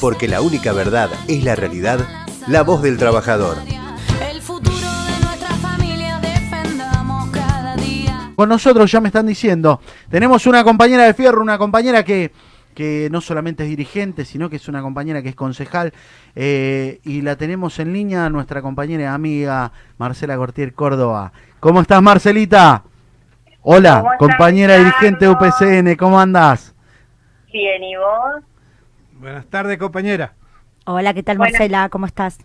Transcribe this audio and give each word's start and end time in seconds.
Porque 0.00 0.28
la 0.28 0.40
única 0.40 0.72
verdad 0.72 1.10
es 1.26 1.42
la 1.42 1.56
realidad, 1.56 2.00
la 2.46 2.62
voz 2.62 2.82
del 2.82 2.98
trabajador. 2.98 3.56
Con 8.36 8.48
nosotros 8.48 8.92
ya 8.92 9.00
me 9.00 9.08
están 9.08 9.26
diciendo, 9.26 9.80
tenemos 10.08 10.46
una 10.46 10.62
compañera 10.62 11.02
de 11.02 11.14
fierro, 11.14 11.42
una 11.42 11.58
compañera 11.58 12.04
que, 12.04 12.30
que 12.72 13.08
no 13.10 13.20
solamente 13.20 13.64
es 13.64 13.68
dirigente, 13.68 14.24
sino 14.24 14.48
que 14.48 14.54
es 14.54 14.68
una 14.68 14.80
compañera 14.80 15.20
que 15.22 15.30
es 15.30 15.34
concejal, 15.34 15.92
eh, 16.36 17.00
y 17.02 17.22
la 17.22 17.34
tenemos 17.34 17.80
en 17.80 17.92
línea, 17.92 18.30
nuestra 18.30 18.62
compañera 18.62 19.02
y 19.02 19.06
amiga 19.06 19.72
Marcela 19.98 20.36
Cortier 20.36 20.72
Córdoba. 20.72 21.32
¿Cómo 21.58 21.80
estás, 21.80 22.00
Marcelita? 22.00 22.84
Hola, 23.62 24.14
compañera 24.20 24.76
dirigente 24.78 25.24
de 25.24 25.32
UPCN, 25.32 25.96
¿cómo 25.96 26.20
andás? 26.20 26.76
Bien, 27.52 27.82
¿y 27.82 27.96
vos? 27.96 28.44
Buenas 29.18 29.46
tardes, 29.46 29.78
compañera. 29.78 30.34
Hola, 30.86 31.12
¿qué 31.12 31.24
tal, 31.24 31.38
Marcela? 31.38 31.88
¿Cómo 31.88 32.06
estás? 32.06 32.38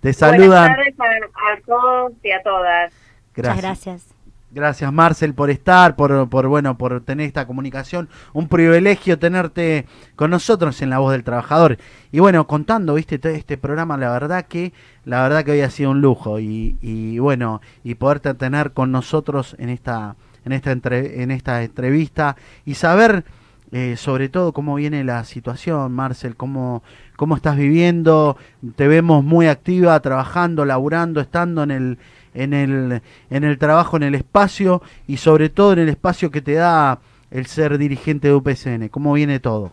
Te 0.00 0.12
saludan. 0.12 0.74
Buenas 0.74 0.94
tardes 0.96 1.30
a, 1.34 1.66
todos 1.66 2.12
y 2.22 2.30
a 2.30 2.42
todas. 2.42 2.92
Gracias. 3.34 3.56
Muchas 3.56 3.62
gracias. 3.62 4.14
Gracias 4.50 4.90
Marcel 4.92 5.34
por 5.34 5.50
estar, 5.50 5.94
por, 5.94 6.28
por 6.30 6.48
bueno, 6.48 6.78
por 6.78 7.02
tener 7.02 7.26
esta 7.26 7.46
comunicación. 7.46 8.08
Un 8.32 8.48
privilegio 8.48 9.18
tenerte 9.18 9.86
con 10.16 10.30
nosotros 10.30 10.80
en 10.82 10.90
La 10.90 10.98
Voz 10.98 11.12
del 11.12 11.24
Trabajador. 11.24 11.78
Y 12.12 12.20
bueno, 12.20 12.46
contando, 12.46 12.94
viste, 12.94 13.20
este 13.34 13.56
programa, 13.56 13.96
la 13.96 14.10
verdad 14.10 14.46
que, 14.46 14.72
la 15.04 15.22
verdad 15.22 15.44
que 15.44 15.52
hoy 15.52 15.60
ha 15.62 15.70
sido 15.70 15.90
un 15.90 16.00
lujo. 16.02 16.40
Y, 16.40 16.76
y 16.82 17.18
bueno, 17.18 17.60
y 17.84 17.94
poderte 17.94 18.34
tener 18.34 18.72
con 18.72 18.92
nosotros 18.92 19.56
en 19.58 19.70
esta, 19.70 20.16
en 20.44 20.52
esta, 20.52 20.72
entre, 20.72 21.22
en 21.22 21.30
esta 21.30 21.62
entrevista 21.62 22.36
y 22.64 22.74
saber 22.74 23.24
eh, 23.72 23.96
sobre 23.96 24.28
todo 24.28 24.52
cómo 24.52 24.74
viene 24.76 25.04
la 25.04 25.24
situación, 25.24 25.92
Marcel, 25.92 26.36
cómo, 26.36 26.82
cómo 27.16 27.36
estás 27.36 27.56
viviendo. 27.56 28.36
Te 28.76 28.88
vemos 28.88 29.24
muy 29.24 29.46
activa, 29.46 29.98
trabajando, 30.00 30.64
laburando, 30.64 31.20
estando 31.20 31.62
en 31.62 31.70
el 31.70 31.98
en 32.34 32.52
el, 32.52 33.02
en 33.30 33.44
el 33.44 33.58
trabajo, 33.58 33.96
en 33.96 34.04
el 34.04 34.14
espacio 34.14 34.80
y 35.06 35.16
sobre 35.16 35.48
todo 35.48 35.72
en 35.72 35.80
el 35.80 35.88
espacio 35.88 36.30
que 36.30 36.40
te 36.40 36.54
da 36.54 37.00
el 37.30 37.46
ser 37.46 37.78
dirigente 37.78 38.28
de 38.28 38.34
UPCN? 38.34 38.88
¿Cómo 38.88 39.12
viene 39.12 39.40
todo? 39.40 39.72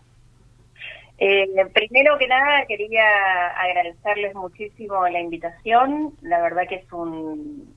Eh, 1.17 1.47
primero 1.73 2.17
que 2.17 2.27
nada 2.27 2.65
quería 2.67 3.05
agradecerles 3.57 4.35
muchísimo 4.35 5.07
la 5.07 5.19
invitación. 5.19 6.13
La 6.21 6.41
verdad 6.41 6.63
que 6.67 6.75
es 6.75 6.91
un 6.91 7.73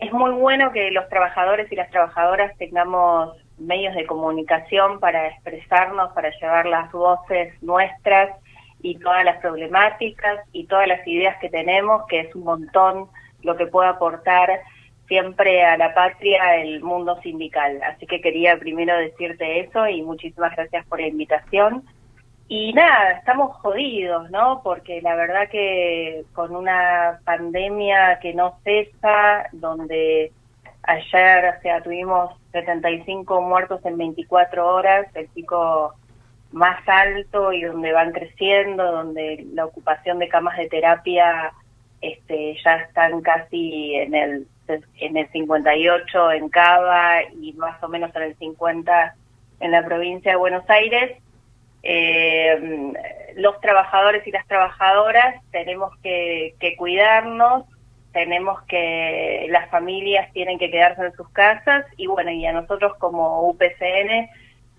es 0.00 0.12
muy 0.12 0.32
bueno 0.32 0.72
que 0.72 0.90
los 0.90 1.08
trabajadores 1.08 1.70
y 1.70 1.76
las 1.76 1.88
trabajadoras 1.90 2.56
tengamos 2.58 3.36
medios 3.58 3.94
de 3.94 4.06
comunicación 4.06 5.00
para 5.00 5.28
expresarnos, 5.28 6.12
para 6.12 6.30
llevar 6.30 6.66
las 6.66 6.90
voces 6.92 7.54
nuestras 7.62 8.30
y 8.80 8.98
todas 8.98 9.24
las 9.24 9.38
problemáticas 9.38 10.40
y 10.52 10.66
todas 10.66 10.88
las 10.88 11.06
ideas 11.06 11.36
que 11.40 11.48
tenemos, 11.48 12.06
que 12.08 12.20
es 12.20 12.34
un 12.34 12.44
montón 12.44 13.08
lo 13.42 13.56
que 13.56 13.66
pueda 13.66 13.90
aportar 13.90 14.60
siempre 15.06 15.62
a 15.64 15.76
la 15.76 15.94
patria 15.94 16.56
el 16.56 16.82
mundo 16.82 17.20
sindical. 17.22 17.80
Así 17.82 18.06
que 18.06 18.20
quería 18.20 18.58
primero 18.58 18.96
decirte 18.96 19.60
eso 19.60 19.86
y 19.86 20.02
muchísimas 20.02 20.54
gracias 20.56 20.86
por 20.86 21.00
la 21.00 21.08
invitación. 21.08 21.84
Y 22.48 22.72
nada, 22.72 23.12
estamos 23.12 23.56
jodidos, 23.58 24.30
¿no? 24.30 24.60
Porque 24.62 25.00
la 25.00 25.14
verdad 25.14 25.48
que 25.48 26.24
con 26.32 26.54
una 26.54 27.20
pandemia 27.24 28.18
que 28.20 28.34
no 28.34 28.58
cesa, 28.64 29.48
donde 29.52 30.32
ayer, 30.82 31.54
o 31.56 31.60
sea, 31.62 31.82
tuvimos 31.82 32.34
75 32.52 33.40
muertos 33.40 33.84
en 33.84 33.96
24 33.96 34.66
horas, 34.66 35.06
el 35.14 35.28
pico 35.28 35.94
más 36.52 36.86
alto 36.86 37.52
y 37.52 37.62
donde 37.62 37.92
van 37.92 38.12
creciendo, 38.12 38.90
donde 38.92 39.46
la 39.54 39.64
ocupación 39.64 40.18
de 40.18 40.28
camas 40.28 40.58
de 40.58 40.68
terapia 40.68 41.52
este, 42.00 42.56
ya 42.62 42.76
están 42.76 43.22
casi 43.22 43.94
en 43.94 44.14
el, 44.14 44.46
en 44.98 45.16
el 45.16 45.28
58 45.30 46.32
en 46.32 46.48
Cava 46.48 47.22
y 47.40 47.52
más 47.54 47.82
o 47.82 47.88
menos 47.88 48.14
en 48.16 48.22
el 48.22 48.36
50 48.36 49.14
en 49.60 49.70
la 49.70 49.84
provincia 49.84 50.32
de 50.32 50.38
Buenos 50.38 50.68
Aires. 50.68 51.16
Eh, 51.84 52.92
los 53.36 53.60
trabajadores 53.60 54.26
y 54.26 54.30
las 54.30 54.46
trabajadoras 54.46 55.42
tenemos 55.50 55.96
que, 56.02 56.54
cuidarnos, 56.76 57.64
tenemos 58.12 58.62
que, 58.62 59.46
las 59.50 59.68
familias 59.70 60.32
tienen 60.32 60.58
que 60.58 60.70
quedarse 60.70 61.02
en 61.02 61.12
sus 61.14 61.28
casas 61.30 61.84
y 61.96 62.06
bueno, 62.06 62.30
y 62.30 62.44
a 62.46 62.52
nosotros 62.52 62.94
como 62.98 63.48
UPCN 63.48 64.28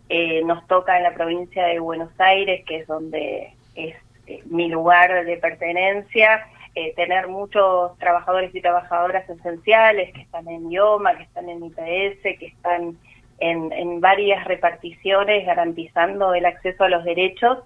eh, 0.09 0.41
nos 0.45 0.65
toca 0.67 0.97
en 0.97 1.03
la 1.03 1.13
provincia 1.13 1.65
de 1.65 1.79
Buenos 1.79 2.11
Aires, 2.19 2.63
que 2.65 2.77
es 2.77 2.87
donde 2.87 3.53
es 3.75 3.95
eh, 4.27 4.41
mi 4.45 4.69
lugar 4.69 5.25
de 5.25 5.37
pertenencia, 5.37 6.45
eh, 6.75 6.93
tener 6.95 7.27
muchos 7.27 7.97
trabajadores 7.99 8.53
y 8.53 8.61
trabajadoras 8.61 9.29
esenciales 9.29 10.13
que 10.13 10.21
están 10.21 10.47
en 10.47 10.71
IOMA, 10.71 11.17
que 11.17 11.23
están 11.23 11.49
en 11.49 11.63
IPS, 11.63 12.21
que 12.39 12.47
están 12.47 12.97
en, 13.39 14.01
varias 14.01 14.45
reparticiones 14.45 15.45
garantizando 15.45 16.33
el 16.33 16.45
acceso 16.45 16.83
a 16.83 16.89
los 16.89 17.03
derechos 17.03 17.59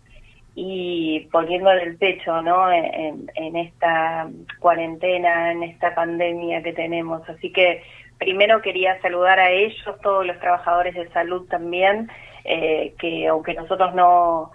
y 0.60 1.20
poniendo 1.32 1.70
el 1.70 1.98
pecho 1.98 2.42
¿no? 2.42 2.72
En, 2.72 3.56
esta 3.56 4.28
cuarentena, 4.58 5.52
en 5.52 5.62
esta 5.62 5.94
pandemia 5.94 6.64
que 6.64 6.74
tenemos. 6.74 7.22
Así 7.30 7.52
que 7.52 7.84
primero 8.18 8.60
quería 8.64 9.00
saludar 9.02 9.40
a 9.40 9.52
ellos, 9.52 9.96
todos 10.02 10.26
los 10.26 10.40
trabajadores 10.40 10.96
de 10.96 11.08
salud 11.10 11.48
también, 11.48 12.10
eh, 12.44 12.96
que 12.98 13.28
aunque 13.28 13.54
nosotros 13.54 13.94
no 13.94 14.52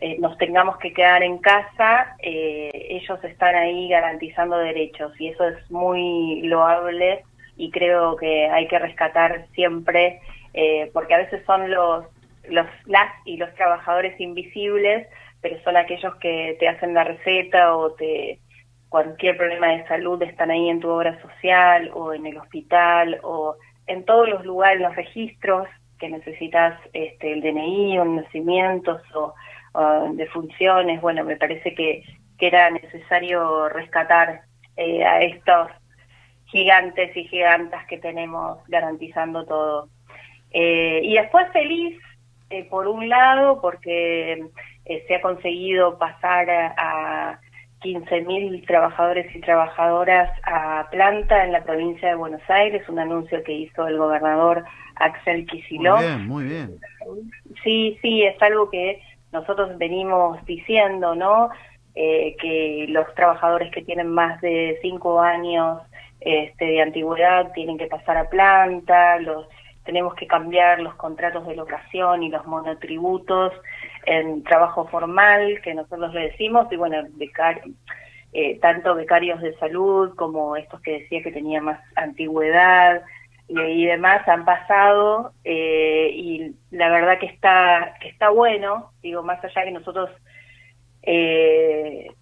eh, 0.00 0.18
nos 0.20 0.38
tengamos 0.38 0.76
que 0.78 0.92
quedar 0.92 1.24
en 1.24 1.38
casa, 1.38 2.14
eh, 2.20 2.70
ellos 2.88 3.18
están 3.24 3.56
ahí 3.56 3.88
garantizando 3.88 4.56
derechos 4.56 5.20
y 5.20 5.30
eso 5.30 5.48
es 5.48 5.68
muy 5.68 6.42
loable 6.42 7.24
y 7.56 7.72
creo 7.72 8.14
que 8.14 8.48
hay 8.48 8.68
que 8.68 8.78
rescatar 8.78 9.46
siempre, 9.52 10.20
porque 10.92 11.14
a 11.14 11.18
veces 11.18 11.44
son 11.44 11.70
los, 11.70 12.04
los, 12.48 12.66
las 12.86 13.12
y 13.24 13.36
los 13.36 13.52
trabajadores 13.54 14.18
invisibles, 14.20 15.08
pero 15.40 15.60
son 15.62 15.76
aquellos 15.76 16.14
que 16.16 16.56
te 16.58 16.68
hacen 16.68 16.94
la 16.94 17.04
receta 17.04 17.76
o 17.76 17.92
te 17.92 18.40
cualquier 18.88 19.36
problema 19.36 19.68
de 19.68 19.86
salud 19.86 20.20
están 20.22 20.50
ahí 20.50 20.68
en 20.68 20.80
tu 20.80 20.88
obra 20.88 21.20
social 21.22 21.90
o 21.94 22.12
en 22.12 22.26
el 22.26 22.36
hospital 22.36 23.20
o 23.22 23.54
en 23.86 24.04
todos 24.04 24.28
los 24.28 24.44
lugares, 24.44 24.80
los 24.80 24.96
registros 24.96 25.68
que 25.98 26.08
necesitas 26.08 26.78
este, 26.92 27.32
el 27.32 27.40
DNI 27.40 27.98
o 28.00 28.04
nacimientos 28.04 29.00
o 29.14 29.34
de 30.12 30.26
funciones, 30.26 31.00
bueno, 31.00 31.24
me 31.24 31.36
parece 31.36 31.74
que, 31.74 32.02
que 32.38 32.46
era 32.48 32.70
necesario 32.70 33.68
rescatar 33.68 34.40
eh, 34.76 35.04
a 35.04 35.22
estos 35.22 35.68
gigantes 36.46 37.16
y 37.16 37.24
gigantas 37.28 37.86
que 37.86 37.98
tenemos 37.98 38.58
garantizando 38.66 39.44
todo. 39.44 39.88
Eh, 40.50 41.00
y 41.04 41.14
después 41.14 41.46
feliz, 41.52 41.96
eh, 42.50 42.64
por 42.64 42.88
un 42.88 43.08
lado, 43.08 43.60
porque 43.60 44.44
se 45.06 45.14
ha 45.14 45.20
conseguido 45.20 45.98
pasar 45.98 46.50
a, 46.50 46.74
a 46.76 47.40
15.000 47.82 48.66
trabajadores 48.66 49.34
y 49.34 49.40
trabajadoras 49.40 50.30
a 50.44 50.88
planta 50.90 51.44
en 51.44 51.52
la 51.52 51.64
provincia 51.64 52.08
de 52.08 52.14
Buenos 52.14 52.42
Aires, 52.48 52.86
un 52.88 52.98
anuncio 52.98 53.42
que 53.42 53.52
hizo 53.52 53.86
el 53.86 53.96
gobernador 53.96 54.64
Axel 54.96 55.46
Kicillof. 55.46 56.00
Muy 56.00 56.06
bien, 56.06 56.28
muy 56.28 56.44
bien. 56.44 56.80
Sí, 57.64 57.98
sí, 58.02 58.22
es 58.22 58.40
algo 58.42 58.70
que 58.70 59.00
nosotros 59.32 59.76
venimos 59.78 60.44
diciendo, 60.44 61.14
¿no? 61.14 61.50
Eh, 61.94 62.36
que 62.40 62.86
los 62.88 63.12
trabajadores 63.14 63.72
que 63.72 63.82
tienen 63.82 64.08
más 64.08 64.40
de 64.40 64.78
cinco 64.82 65.20
años 65.20 65.80
este, 66.20 66.64
de 66.66 66.82
antigüedad 66.82 67.52
tienen 67.52 67.78
que 67.78 67.86
pasar 67.86 68.16
a 68.16 68.28
planta, 68.28 69.18
los 69.18 69.46
tenemos 69.84 70.14
que 70.14 70.26
cambiar 70.26 70.80
los 70.80 70.94
contratos 70.94 71.46
de 71.46 71.56
locación 71.56 72.22
y 72.22 72.28
los 72.28 72.46
monotributos 72.46 73.52
en 74.06 74.42
trabajo 74.44 74.86
formal, 74.88 75.60
que 75.62 75.74
nosotros 75.74 76.12
le 76.14 76.28
decimos, 76.30 76.66
y 76.70 76.76
bueno, 76.76 77.02
eh, 78.32 78.58
tanto 78.60 78.94
becarios 78.94 79.40
de 79.40 79.56
salud 79.58 80.14
como 80.16 80.56
estos 80.56 80.80
que 80.82 81.00
decía 81.00 81.22
que 81.22 81.32
tenían 81.32 81.64
más 81.64 81.80
antigüedad, 81.96 83.02
y, 83.50 83.86
demás 83.86 84.26
han 84.28 84.44
pasado 84.44 85.32
eh, 85.44 86.10
y 86.14 86.54
la 86.70 86.88
verdad 86.88 87.18
que 87.18 87.26
está 87.26 87.96
que 88.00 88.08
está 88.08 88.30
bueno 88.30 88.92
digo 89.02 89.22
más 89.22 89.42
allá 89.44 89.64
que 89.64 89.72
nosotros 89.72 90.10
eh, 91.02 92.12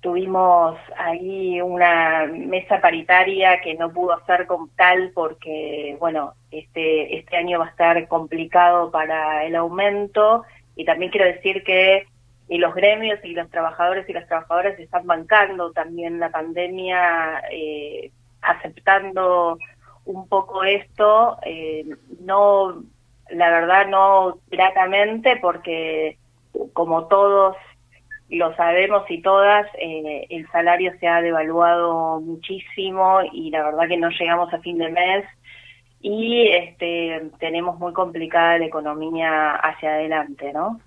tuvimos 0.00 0.78
ahí 0.96 1.60
una 1.60 2.26
mesa 2.26 2.80
paritaria 2.80 3.60
que 3.60 3.74
no 3.74 3.92
pudo 3.92 4.24
ser 4.26 4.46
como 4.46 4.68
tal 4.76 5.10
porque 5.14 5.96
bueno 5.98 6.34
este 6.52 7.18
este 7.18 7.36
año 7.36 7.58
va 7.58 7.66
a 7.66 7.70
estar 7.70 8.06
complicado 8.06 8.90
para 8.92 9.44
el 9.44 9.56
aumento 9.56 10.44
y 10.78 10.84
también 10.84 11.10
quiero 11.10 11.26
decir 11.26 11.64
que 11.64 12.06
y 12.48 12.56
los 12.58 12.74
gremios 12.74 13.18
y 13.24 13.34
los 13.34 13.50
trabajadores 13.50 14.08
y 14.08 14.12
las 14.12 14.26
trabajadoras 14.28 14.78
están 14.78 15.06
bancando 15.06 15.72
también 15.72 16.20
la 16.20 16.30
pandemia 16.30 17.42
eh, 17.50 18.10
aceptando 18.40 19.58
un 20.06 20.28
poco 20.28 20.62
esto, 20.62 21.36
eh, 21.44 21.84
no, 22.20 22.84
la 23.28 23.50
verdad 23.50 23.88
no 23.88 24.38
gratamente, 24.50 25.36
porque 25.42 26.16
como 26.72 27.08
todos 27.08 27.56
lo 28.30 28.54
sabemos 28.54 29.02
y 29.10 29.20
todas, 29.20 29.66
eh, 29.78 30.26
el 30.30 30.48
salario 30.52 30.92
se 31.00 31.08
ha 31.08 31.20
devaluado 31.20 32.20
muchísimo 32.20 33.20
y 33.32 33.50
la 33.50 33.64
verdad 33.64 33.88
que 33.88 33.96
no 33.96 34.10
llegamos 34.10 34.54
a 34.54 34.60
fin 34.60 34.78
de 34.78 34.90
mes 34.90 35.24
y 36.00 36.48
este, 36.48 37.30
tenemos 37.40 37.78
muy 37.78 37.92
complicada 37.92 38.58
la 38.58 38.66
economía 38.66 39.54
hacia 39.56 39.94
adelante, 39.94 40.52
¿no? 40.52 40.80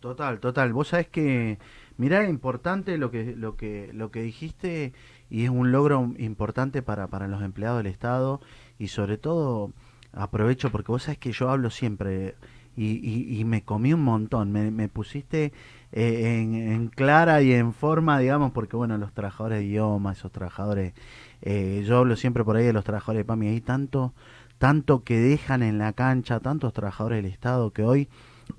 Total, 0.00 0.38
total. 0.40 0.72
Vos 0.72 0.88
sabés 0.88 1.08
que, 1.08 1.58
mirá, 1.96 2.28
importante 2.28 2.98
lo 2.98 3.10
que, 3.10 3.34
lo 3.36 3.56
que, 3.56 3.90
lo 3.92 4.10
que 4.10 4.22
dijiste 4.22 4.92
y 5.30 5.44
es 5.44 5.50
un 5.50 5.72
logro 5.72 6.12
importante 6.18 6.82
para, 6.82 7.08
para 7.08 7.28
los 7.28 7.42
empleados 7.42 7.78
del 7.78 7.92
Estado 7.92 8.40
y 8.78 8.88
sobre 8.88 9.18
todo 9.18 9.72
aprovecho 10.12 10.70
porque 10.70 10.92
vos 10.92 11.02
sabés 11.02 11.18
que 11.18 11.32
yo 11.32 11.50
hablo 11.50 11.70
siempre 11.70 12.34
y, 12.80 13.40
y, 13.40 13.44
me 13.44 13.64
comí 13.64 13.92
un 13.92 14.04
montón, 14.04 14.52
me, 14.52 14.70
me 14.70 14.88
pusiste 14.88 15.52
eh, 15.90 16.38
en, 16.40 16.86
clara 16.88 17.42
y 17.42 17.52
en 17.52 17.72
forma, 17.72 18.20
digamos, 18.20 18.52
porque 18.52 18.76
bueno, 18.76 18.96
los 18.98 19.12
trabajadores 19.12 19.58
de 19.58 19.64
idioma, 19.64 20.12
esos 20.12 20.30
trabajadores, 20.30 20.94
eh, 21.42 21.82
yo 21.84 21.98
hablo 21.98 22.14
siempre 22.14 22.44
por 22.44 22.56
ahí 22.56 22.64
de 22.64 22.72
los 22.72 22.84
trabajadores 22.84 23.22
de 23.22 23.24
PAMI, 23.24 23.48
hay 23.48 23.60
tanto, 23.62 24.14
tanto 24.58 25.04
que 25.04 25.18
dejan 25.18 25.62
en 25.62 25.78
la 25.78 25.92
cancha, 25.92 26.40
tantos 26.40 26.72
trabajadores 26.72 27.22
del 27.22 27.32
Estado 27.32 27.72
que 27.72 27.84
hoy 27.84 28.08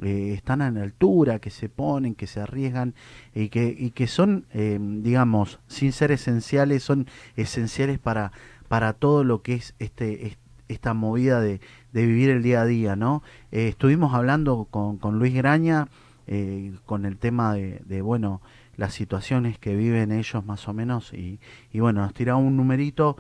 eh, 0.02 0.34
están 0.34 0.62
a 0.62 0.72
la 0.72 0.84
altura, 0.84 1.40
que 1.40 1.50
se 1.50 1.70
ponen, 1.70 2.16
que 2.16 2.28
se 2.28 2.40
arriesgan 2.42 2.94
y 3.36 3.50
que, 3.50 3.76
y 3.78 3.92
que 3.92 4.08
son, 4.08 4.46
digamos, 4.54 5.60
sin 5.68 5.92
ser 5.92 6.12
esenciales, 6.12 6.84
son 6.84 7.08
esenciales 7.36 8.00
para, 8.00 8.32
para 8.68 8.94
todo 8.94 9.24
lo 9.24 9.42
que 9.42 9.56
es 9.56 9.76
este, 9.80 10.38
esta 10.70 10.94
movida 10.94 11.42
de, 11.42 11.60
de 11.92 12.06
vivir 12.06 12.30
el 12.30 12.44
día 12.44 12.62
a 12.62 12.66
día, 12.66 12.96
¿no? 12.96 13.24
Eh, 13.52 13.68
estuvimos 13.68 14.14
hablando 14.14 14.68
con, 14.70 14.98
con 14.98 15.20
Luis 15.20 15.34
Graña 15.34 15.90
eh, 16.28 16.74
con 16.86 17.06
el 17.06 17.18
tema 17.18 17.56
de, 17.56 17.82
de, 17.86 18.02
bueno, 18.02 18.42
las 18.78 18.94
situaciones 18.94 19.58
que 19.58 19.76
viven 19.76 20.12
ellos 20.12 20.46
más 20.46 20.68
o 20.68 20.74
menos 20.74 21.12
y, 21.12 21.40
y 21.74 21.80
bueno, 21.80 22.02
nos 22.02 22.14
tiraba 22.14 22.38
un 22.40 22.56
numerito 22.56 23.18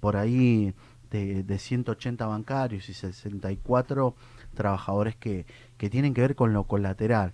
por 0.00 0.16
ahí 0.16 0.74
de, 1.14 1.44
de 1.44 1.58
180 1.58 2.26
bancarios 2.26 2.88
y 2.88 2.94
64 2.94 4.16
trabajadores 4.54 5.14
que, 5.16 5.46
que 5.76 5.88
tienen 5.88 6.12
que 6.12 6.20
ver 6.20 6.34
con 6.34 6.52
lo 6.52 6.64
colateral. 6.64 7.32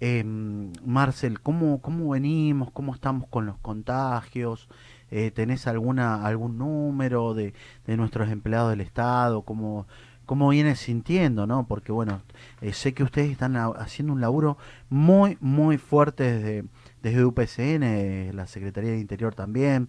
Eh, 0.00 0.24
Marcel, 0.24 1.40
¿cómo, 1.40 1.80
¿cómo 1.80 2.10
venimos? 2.10 2.70
¿Cómo 2.72 2.94
estamos 2.94 3.28
con 3.28 3.46
los 3.46 3.56
contagios? 3.58 4.68
Eh, 5.10 5.30
¿Tenés 5.30 5.66
alguna 5.66 6.26
algún 6.26 6.58
número 6.58 7.34
de, 7.34 7.54
de 7.86 7.96
nuestros 7.96 8.28
empleados 8.30 8.70
del 8.70 8.80
Estado? 8.80 9.42
¿Cómo, 9.42 9.86
cómo 10.26 10.48
vienes 10.48 10.80
sintiendo? 10.80 11.46
¿no? 11.46 11.66
Porque 11.66 11.92
bueno, 11.92 12.20
eh, 12.60 12.72
sé 12.72 12.94
que 12.94 13.04
ustedes 13.04 13.30
están 13.30 13.56
haciendo 13.56 14.12
un 14.12 14.20
laburo 14.20 14.58
muy, 14.90 15.38
muy 15.40 15.78
fuerte 15.78 16.24
desde, 16.24 16.64
desde 17.02 17.24
UPCN, 17.24 18.36
la 18.36 18.46
Secretaría 18.46 18.90
de 18.90 18.98
Interior 18.98 19.34
también. 19.34 19.88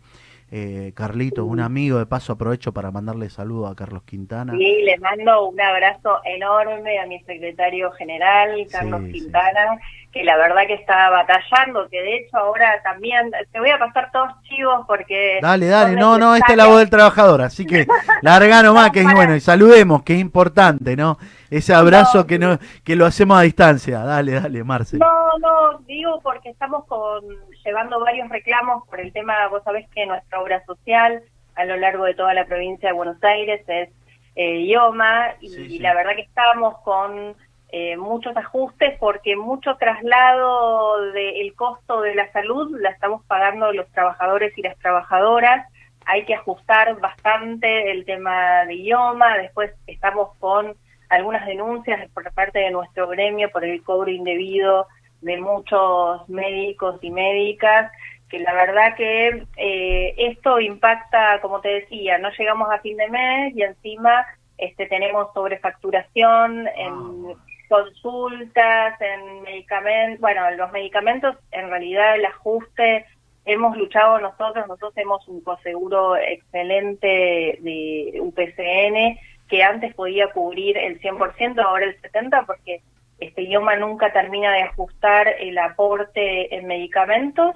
Eh, 0.55 0.91
Carlitos, 0.93 1.47
un 1.47 1.61
amigo, 1.61 1.97
de 1.97 2.05
paso 2.05 2.33
aprovecho 2.33 2.71
para 2.73 2.91
mandarle 2.91 3.27
saludo 3.31 3.65
a 3.65 3.75
Carlos 3.75 4.03
Quintana. 4.03 4.53
Sí, 4.55 4.83
le 4.83 4.99
mando 4.99 5.49
un 5.49 5.59
abrazo 5.59 6.19
enorme 6.23 6.99
a 6.99 7.07
mi 7.07 7.19
secretario 7.23 7.91
general, 7.93 8.63
Carlos 8.69 9.01
Quintana. 9.11 9.79
Sí 9.81 10.02
que 10.13 10.23
la 10.23 10.37
verdad 10.37 10.67
que 10.67 10.75
está 10.75 11.09
batallando, 11.09 11.89
que 11.89 11.99
de 11.99 12.17
hecho 12.17 12.37
ahora 12.37 12.79
también, 12.83 13.31
te 13.51 13.59
voy 13.59 13.71
a 13.71 13.79
pasar 13.79 14.11
todos 14.11 14.29
chivos 14.43 14.85
porque... 14.85 15.39
Dale, 15.41 15.65
dale, 15.65 15.95
no, 15.95 16.19
no, 16.19 16.35
esta 16.35 16.51
es 16.51 16.57
la 16.57 16.67
voz 16.67 16.77
del 16.77 16.91
trabajador, 16.91 17.41
así 17.41 17.65
que 17.65 17.87
larga 18.21 18.61
nomás, 18.61 18.91
que 18.91 19.01
es 19.01 19.11
bueno, 19.11 19.35
y 19.35 19.39
saludemos, 19.39 20.03
que 20.03 20.13
es 20.13 20.19
importante, 20.19 20.95
¿no? 20.95 21.17
Ese 21.49 21.73
abrazo 21.73 22.27
que 22.27 22.37
no 22.37 22.59
que 22.83 22.95
lo 22.95 23.07
hacemos 23.07 23.39
a 23.39 23.41
distancia, 23.41 23.99
dale, 23.99 24.33
dale, 24.33 24.63
Marce. 24.63 24.97
No, 24.97 25.37
no, 25.39 25.79
digo 25.87 26.19
porque 26.21 26.49
estamos 26.49 26.85
con 26.85 27.23
llevando 27.65 27.99
varios 27.99 28.29
reclamos 28.29 28.87
por 28.87 28.99
el 28.99 29.11
tema, 29.13 29.47
vos 29.47 29.63
sabés 29.63 29.87
que 29.89 30.05
nuestra 30.05 30.39
obra 30.39 30.63
social 30.65 31.23
a 31.55 31.65
lo 31.65 31.75
largo 31.77 32.05
de 32.05 32.13
toda 32.13 32.35
la 32.35 32.45
provincia 32.45 32.89
de 32.89 32.93
Buenos 32.93 33.23
Aires 33.23 33.61
es 33.67 33.89
eh, 34.35 34.61
IOMA, 34.61 35.35
y 35.41 35.79
la 35.79 35.95
verdad 35.95 36.15
que 36.15 36.21
estamos 36.21 36.77
con 36.83 37.35
eh, 37.75 37.97
muchos 37.97 38.37
ajustes 38.37 38.99
porque 38.99 39.35
mucho 39.35 39.77
traslado 39.77 41.11
del 41.11 41.55
costo 41.55 42.01
de 42.01 42.13
la 42.13 42.31
salud 42.31 42.69
la 42.79 42.91
estamos 42.91 43.23
pagando 43.25 43.73
los 43.73 43.91
trabajadores 43.91 44.55
y 44.55 44.61
las 44.61 44.77
trabajadoras. 44.77 45.67
Hay 46.05 46.23
que 46.25 46.35
ajustar 46.35 46.99
bastante 46.99 47.89
el 47.89 48.05
tema 48.05 48.65
de 48.65 48.75
idioma. 48.75 49.39
Después 49.39 49.71
estamos 49.87 50.37
con 50.37 50.75
algunas 51.09 51.47
denuncias 51.47 52.07
por 52.11 52.31
parte 52.33 52.59
de 52.59 52.69
nuestro 52.69 53.07
gremio 53.07 53.49
por 53.49 53.65
el 53.65 53.81
cobro 53.81 54.11
indebido 54.11 54.85
de 55.21 55.41
muchos 55.41 56.29
médicos 56.29 56.99
y 57.01 57.09
médicas 57.09 57.91
que 58.29 58.37
la 58.37 58.53
verdad 58.53 58.95
que 58.95 59.47
eh, 59.57 60.13
esto 60.17 60.59
impacta, 60.59 61.41
como 61.41 61.59
te 61.59 61.69
decía, 61.69 62.19
no 62.19 62.29
llegamos 62.37 62.69
a 62.69 62.77
fin 62.81 62.97
de 62.97 63.09
mes 63.09 63.55
y 63.55 63.63
encima 63.63 64.27
este, 64.59 64.85
tenemos 64.85 65.33
sobrefacturación 65.33 66.67
en 66.67 66.93
ah 66.93 67.33
consultas, 67.67 68.99
en 69.01 69.41
medicamentos, 69.43 70.19
bueno, 70.19 70.49
los 70.51 70.71
medicamentos, 70.71 71.35
en 71.51 71.69
realidad 71.69 72.15
el 72.15 72.25
ajuste, 72.25 73.05
hemos 73.45 73.77
luchado 73.77 74.19
nosotros, 74.19 74.67
nosotros 74.67 74.93
tenemos 74.93 75.27
un 75.27 75.41
coseguro 75.41 76.15
excelente 76.15 77.57
de 77.61 78.19
UPCN 78.19 79.19
que 79.49 79.63
antes 79.63 79.93
podía 79.93 80.31
cubrir 80.31 80.77
el 80.77 80.99
100%, 81.01 81.59
ahora 81.59 81.85
el 81.85 82.01
70%, 82.01 82.45
porque 82.45 82.81
este 83.19 83.43
idioma 83.43 83.75
nunca 83.75 84.11
termina 84.11 84.51
de 84.51 84.63
ajustar 84.63 85.27
el 85.39 85.57
aporte 85.57 86.55
en 86.55 86.67
medicamentos. 86.67 87.55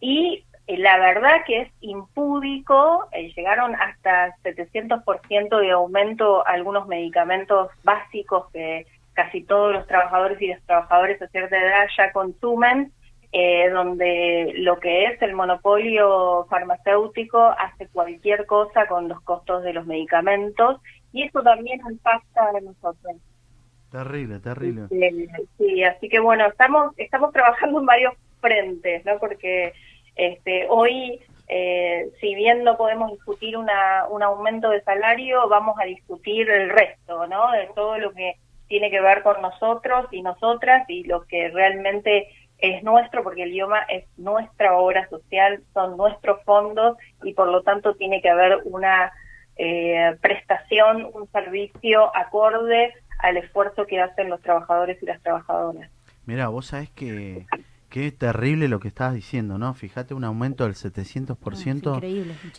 Y 0.00 0.44
eh, 0.66 0.78
la 0.78 0.98
verdad 0.98 1.44
que 1.46 1.62
es 1.62 1.68
impúdico, 1.80 3.08
eh, 3.12 3.32
llegaron 3.34 3.74
hasta 3.74 4.34
700% 4.42 5.58
de 5.60 5.70
aumento 5.70 6.46
algunos 6.46 6.86
medicamentos 6.86 7.70
básicos 7.82 8.50
que 8.52 8.86
casi 9.14 9.42
todos 9.42 9.72
los 9.72 9.86
trabajadores 9.86 10.40
y 10.42 10.48
las 10.48 10.62
trabajadoras 10.62 11.18
de 11.18 11.28
cierta 11.28 11.56
edad 11.56 11.86
ya 11.96 12.12
consumen, 12.12 12.92
eh, 13.32 13.68
donde 13.70 14.52
lo 14.58 14.78
que 14.78 15.06
es 15.06 15.20
el 15.22 15.34
monopolio 15.34 16.46
farmacéutico 16.48 17.40
hace 17.58 17.88
cualquier 17.88 18.46
cosa 18.46 18.86
con 18.86 19.08
los 19.08 19.20
costos 19.22 19.64
de 19.64 19.72
los 19.72 19.86
medicamentos 19.86 20.80
y 21.12 21.24
eso 21.24 21.42
también 21.42 21.80
impacta 21.88 22.48
a 22.48 22.60
nosotros. 22.60 23.16
Terrible, 23.90 24.40
terrible. 24.40 24.86
Sí, 25.58 25.84
así 25.84 26.08
que 26.08 26.20
bueno, 26.20 26.46
estamos 26.46 26.92
estamos 26.96 27.32
trabajando 27.32 27.80
en 27.80 27.86
varios 27.86 28.14
frentes, 28.40 29.04
¿no? 29.04 29.18
Porque 29.18 29.72
este 30.16 30.66
hoy 30.68 31.20
eh, 31.48 32.10
si 32.20 32.34
bien 32.34 32.64
no 32.64 32.76
podemos 32.76 33.12
discutir 33.12 33.56
una, 33.56 34.06
un 34.08 34.22
aumento 34.22 34.70
de 34.70 34.82
salario, 34.82 35.48
vamos 35.48 35.76
a 35.80 35.84
discutir 35.84 36.48
el 36.48 36.70
resto, 36.70 37.26
¿no? 37.26 37.50
De 37.52 37.68
todo 37.74 37.98
lo 37.98 38.12
que 38.12 38.36
tiene 38.68 38.90
que 38.90 39.00
ver 39.00 39.22
con 39.22 39.40
nosotros 39.42 40.06
y 40.10 40.22
nosotras 40.22 40.88
y 40.88 41.04
lo 41.04 41.24
que 41.24 41.48
realmente 41.48 42.28
es 42.58 42.82
nuestro, 42.82 43.22
porque 43.22 43.42
el 43.42 43.50
idioma 43.50 43.80
es 43.88 44.04
nuestra 44.16 44.76
obra 44.76 45.08
social, 45.08 45.62
son 45.74 45.96
nuestros 45.96 46.42
fondos 46.44 46.96
y 47.22 47.34
por 47.34 47.48
lo 47.48 47.62
tanto 47.62 47.94
tiene 47.94 48.22
que 48.22 48.30
haber 48.30 48.58
una 48.64 49.12
eh, 49.56 50.16
prestación, 50.20 51.08
un 51.12 51.28
servicio 51.30 52.14
acorde 52.16 52.94
al 53.18 53.36
esfuerzo 53.36 53.86
que 53.86 54.00
hacen 54.00 54.30
los 54.30 54.40
trabajadores 54.40 55.02
y 55.02 55.06
las 55.06 55.20
trabajadoras. 55.22 55.90
Mira, 56.26 56.48
vos 56.48 56.66
sabés 56.66 56.90
que 56.90 57.46
qué 57.90 58.10
terrible 58.10 58.68
lo 58.68 58.80
que 58.80 58.88
estás 58.88 59.14
diciendo, 59.14 59.58
¿no? 59.58 59.72
Fíjate 59.74 60.14
un 60.14 60.24
aumento 60.24 60.64
del 60.64 60.74
700% 60.74 62.02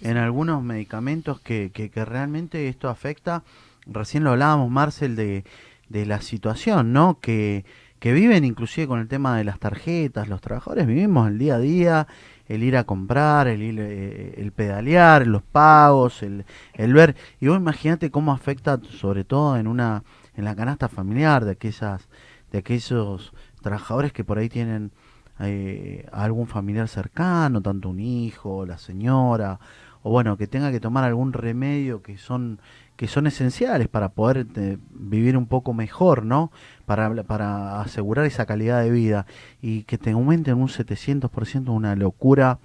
en 0.02 0.18
algunos 0.18 0.64
medicamentos 0.64 1.42
que, 1.42 1.72
que, 1.74 1.90
que 1.90 2.06
realmente 2.06 2.70
esto 2.70 2.90
afecta. 2.90 3.44
Recién 3.86 4.24
lo 4.24 4.32
hablábamos, 4.32 4.70
Marcel, 4.70 5.16
de 5.16 5.44
de 5.90 6.06
la 6.06 6.22
situación, 6.22 6.94
¿no? 6.94 7.20
Que, 7.20 7.66
que 8.00 8.14
viven 8.14 8.44
inclusive 8.44 8.88
con 8.88 9.00
el 9.00 9.08
tema 9.08 9.38
de 9.38 9.44
las 9.44 9.60
tarjetas, 9.60 10.28
los 10.28 10.42
trabajadores 10.42 10.86
vivimos 10.86 11.28
el 11.28 11.38
día 11.38 11.56
a 11.56 11.60
día, 11.60 12.08
el 12.48 12.64
ir 12.64 12.78
a 12.78 12.84
comprar, 12.84 13.48
el, 13.48 13.62
ir, 13.62 13.80
eh, 13.80 14.36
el 14.38 14.52
pedalear, 14.52 15.26
los 15.26 15.44
pagos, 15.44 16.22
el, 16.22 16.46
el 16.74 16.94
ver, 16.94 17.16
y 17.40 17.48
vos 17.48 17.58
imagínate 17.58 18.12
cómo 18.12 18.32
afecta 18.32 18.80
sobre 18.84 19.24
todo 19.24 19.58
en 19.58 19.68
una, 19.68 20.04
en 20.36 20.46
la 20.46 20.56
canasta 20.56 20.88
familiar 20.88 21.46
de 21.46 21.52
aquellas, 21.52 22.08
de 22.52 22.60
aquellos 22.60 23.34
trabajadores 23.62 24.14
que 24.14 24.24
por 24.24 24.38
ahí 24.38 24.50
tienen 24.50 24.92
eh, 25.40 26.06
algún 26.12 26.48
familiar 26.48 26.88
cercano, 26.88 27.62
tanto 27.62 27.90
un 27.90 28.00
hijo, 28.00 28.66
la 28.66 28.78
señora, 28.78 29.60
o 30.04 30.12
bueno, 30.12 30.38
que 30.38 30.48
tenga 30.48 30.72
que 30.72 30.80
tomar 30.80 31.04
algún 31.04 31.34
remedio 31.34 32.04
que 32.04 32.18
son 32.18 32.60
que 32.98 33.08
son 33.08 33.28
esenciales 33.28 33.88
para 33.88 34.10
poder 34.10 34.46
eh, 34.56 34.78
vivir 34.92 35.38
un 35.38 35.48
poco 35.48 35.74
mejor, 35.74 36.24
¿no? 36.24 36.52
Para, 36.86 37.24
para 37.24 37.82
asegurar 37.82 38.26
esa 38.26 38.46
calidad 38.46 38.84
de 38.84 38.92
vida 38.92 39.26
y 39.62 39.84
que 39.84 39.98
te 39.98 40.12
aumenten 40.12 40.56
un 40.56 40.68
700% 40.68 41.70
una 41.70 41.96
locura. 41.96 42.60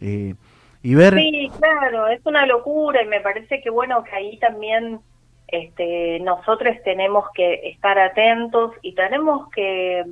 Eh, 0.00 0.34
y 0.82 0.94
ver... 0.94 1.14
Sí, 1.14 1.50
claro, 1.58 2.08
es 2.08 2.24
una 2.24 2.46
locura 2.46 3.02
y 3.02 3.08
me 3.08 3.20
parece 3.20 3.60
que 3.60 3.70
bueno, 3.70 4.02
que 4.04 4.14
ahí 4.14 4.38
también 4.38 5.00
este, 5.48 6.18
nosotros 6.20 6.76
tenemos 6.84 7.26
que 7.34 7.68
estar 7.70 7.98
atentos 7.98 8.72
y 8.82 8.94
tenemos 8.94 9.48
que 9.50 10.04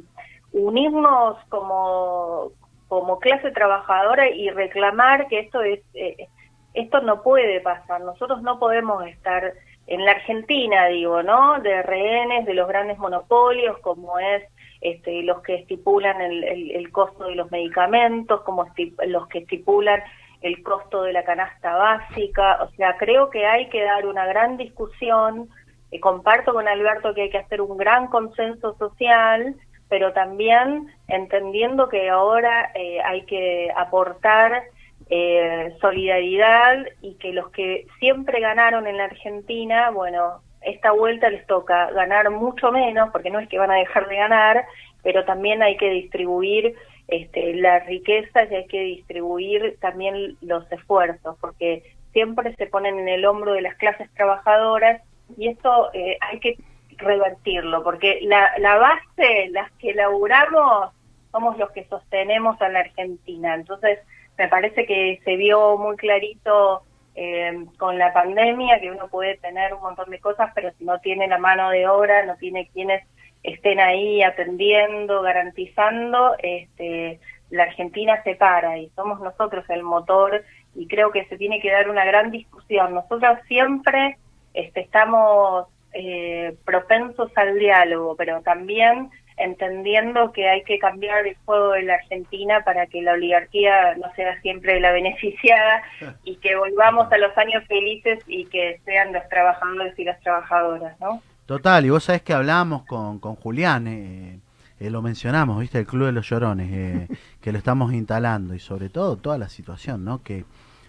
unirnos 0.52 1.36
como, 1.48 2.52
como 2.88 3.18
clase 3.18 3.50
trabajadora 3.52 4.28
y 4.28 4.50
reclamar 4.50 5.28
que 5.28 5.40
esto 5.40 5.62
es 5.62 5.80
eh, 5.94 6.28
esto 6.74 7.00
no 7.00 7.22
puede 7.22 7.60
pasar. 7.60 8.00
Nosotros 8.00 8.42
no 8.42 8.58
podemos 8.58 9.06
estar 9.06 9.52
en 9.86 10.04
la 10.04 10.12
Argentina, 10.12 10.86
digo, 10.86 11.22
¿no? 11.22 11.60
De 11.60 11.82
rehenes 11.82 12.46
de 12.46 12.54
los 12.54 12.68
grandes 12.68 12.98
monopolios, 12.98 13.78
como 13.78 14.18
es 14.18 14.44
este, 14.80 15.22
los 15.22 15.42
que 15.42 15.56
estipulan 15.56 16.20
el, 16.20 16.44
el, 16.44 16.90
costo 16.92 17.24
de 17.24 17.34
los 17.34 17.50
medicamentos, 17.50 18.42
como 18.42 18.66
los 19.06 19.26
que 19.28 19.38
estipulan 19.38 20.00
el 20.42 20.62
costo 20.62 21.02
de 21.02 21.12
la 21.12 21.24
canasta 21.24 21.76
básica. 21.76 22.62
O 22.62 22.70
sea, 22.76 22.96
creo 22.96 23.30
que 23.30 23.46
hay 23.46 23.68
que 23.68 23.82
dar 23.82 24.06
una 24.06 24.26
gran 24.26 24.56
discusión. 24.56 25.48
y 25.90 25.98
comparto 25.98 26.52
con 26.52 26.68
Alberto 26.68 27.14
que 27.14 27.22
hay 27.22 27.30
que 27.30 27.38
hacer 27.38 27.60
un 27.60 27.76
gran 27.76 28.06
consenso 28.06 28.76
social, 28.78 29.56
pero 29.88 30.12
también 30.12 30.86
entendiendo 31.08 31.88
que 31.88 32.08
ahora 32.08 32.70
eh, 32.74 33.00
hay 33.04 33.22
que 33.22 33.70
aportar 33.76 34.62
eh, 35.10 35.76
solidaridad 35.80 36.86
y 37.02 37.14
que 37.14 37.32
los 37.32 37.50
que 37.50 37.86
siempre 37.98 38.40
ganaron 38.40 38.86
en 38.86 38.96
la 38.96 39.04
Argentina, 39.04 39.90
bueno, 39.90 40.40
esta 40.62 40.92
vuelta 40.92 41.28
les 41.30 41.44
toca 41.46 41.90
ganar 41.90 42.30
mucho 42.30 42.70
menos, 42.70 43.10
porque 43.10 43.30
no 43.30 43.40
es 43.40 43.48
que 43.48 43.58
van 43.58 43.72
a 43.72 43.78
dejar 43.78 44.08
de 44.08 44.16
ganar, 44.16 44.64
pero 45.02 45.24
también 45.24 45.62
hay 45.62 45.76
que 45.76 45.90
distribuir 45.90 46.76
este, 47.08 47.54
la 47.54 47.80
riqueza 47.80 48.44
y 48.44 48.54
hay 48.54 48.66
que 48.66 48.82
distribuir 48.82 49.76
también 49.80 50.36
los 50.42 50.70
esfuerzos, 50.70 51.36
porque 51.40 51.82
siempre 52.12 52.54
se 52.54 52.66
ponen 52.66 52.98
en 53.00 53.08
el 53.08 53.24
hombro 53.24 53.54
de 53.54 53.62
las 53.62 53.74
clases 53.76 54.08
trabajadoras 54.14 55.02
y 55.36 55.48
esto 55.48 55.90
eh, 55.92 56.18
hay 56.20 56.38
que 56.38 56.56
revertirlo, 56.98 57.82
porque 57.82 58.20
la, 58.22 58.52
la 58.58 58.76
base, 58.76 59.48
las 59.50 59.72
que 59.72 59.94
laburamos, 59.94 60.92
somos 61.32 61.58
los 61.58 61.70
que 61.70 61.84
sostenemos 61.84 62.60
a 62.60 62.68
la 62.68 62.80
Argentina. 62.80 63.54
Entonces, 63.54 63.98
me 64.40 64.48
parece 64.48 64.86
que 64.86 65.20
se 65.22 65.36
vio 65.36 65.76
muy 65.76 65.96
clarito 65.96 66.82
eh, 67.14 67.66
con 67.76 67.98
la 67.98 68.10
pandemia 68.14 68.80
que 68.80 68.90
uno 68.90 69.08
puede 69.08 69.36
tener 69.36 69.74
un 69.74 69.82
montón 69.82 70.08
de 70.08 70.18
cosas, 70.18 70.50
pero 70.54 70.70
si 70.78 70.84
no 70.86 70.98
tiene 71.00 71.28
la 71.28 71.36
mano 71.36 71.68
de 71.68 71.86
obra, 71.86 72.24
no 72.24 72.36
tiene 72.36 72.70
quienes 72.72 73.06
estén 73.42 73.80
ahí 73.80 74.22
atendiendo, 74.22 75.20
garantizando, 75.20 76.36
este, 76.38 77.20
la 77.50 77.64
Argentina 77.64 78.22
se 78.22 78.34
para 78.34 78.78
y 78.78 78.88
somos 78.96 79.20
nosotros 79.20 79.68
el 79.68 79.82
motor 79.82 80.42
y 80.74 80.88
creo 80.88 81.10
que 81.10 81.26
se 81.26 81.36
tiene 81.36 81.60
que 81.60 81.70
dar 81.70 81.90
una 81.90 82.06
gran 82.06 82.30
discusión. 82.30 82.94
Nosotros 82.94 83.40
siempre 83.46 84.16
este, 84.54 84.80
estamos 84.80 85.66
eh, 85.92 86.56
propensos 86.64 87.30
al 87.36 87.58
diálogo, 87.58 88.16
pero 88.16 88.40
también 88.40 89.10
entendiendo 89.42 90.32
que 90.32 90.48
hay 90.48 90.62
que 90.64 90.78
cambiar 90.78 91.26
el 91.26 91.36
juego 91.44 91.72
de 91.72 91.82
la 91.82 91.94
Argentina 91.94 92.62
para 92.64 92.86
que 92.86 93.02
la 93.02 93.12
oligarquía 93.12 93.94
no 93.96 94.12
sea 94.14 94.40
siempre 94.42 94.80
la 94.80 94.92
beneficiada 94.92 95.82
y 96.24 96.36
que 96.36 96.56
volvamos 96.56 97.10
a 97.12 97.18
los 97.18 97.36
años 97.38 97.64
felices 97.66 98.22
y 98.26 98.46
que 98.46 98.80
sean 98.84 99.12
los 99.12 99.28
trabajadores 99.28 99.98
y 99.98 100.04
las 100.04 100.20
trabajadoras, 100.20 100.98
¿no? 101.00 101.22
Total, 101.46 101.84
y 101.84 101.90
vos 101.90 102.04
sabés 102.04 102.22
que 102.22 102.32
hablamos 102.32 102.84
con, 102.84 103.18
con 103.18 103.34
Julián, 103.34 103.88
eh, 103.88 104.38
eh, 104.78 104.88
lo 104.88 105.02
mencionamos, 105.02 105.58
¿viste? 105.58 105.78
El 105.78 105.86
Club 105.86 106.06
de 106.06 106.12
los 106.12 106.28
Llorones, 106.28 106.70
eh, 106.72 107.08
que 107.40 107.52
lo 107.52 107.58
estamos 107.58 107.92
instalando 107.92 108.54
y 108.54 108.60
sobre 108.60 108.88
todo 108.88 109.16
toda 109.16 109.36
la 109.36 109.48
situación, 109.48 110.04
¿no? 110.04 110.22
Que 110.22 110.44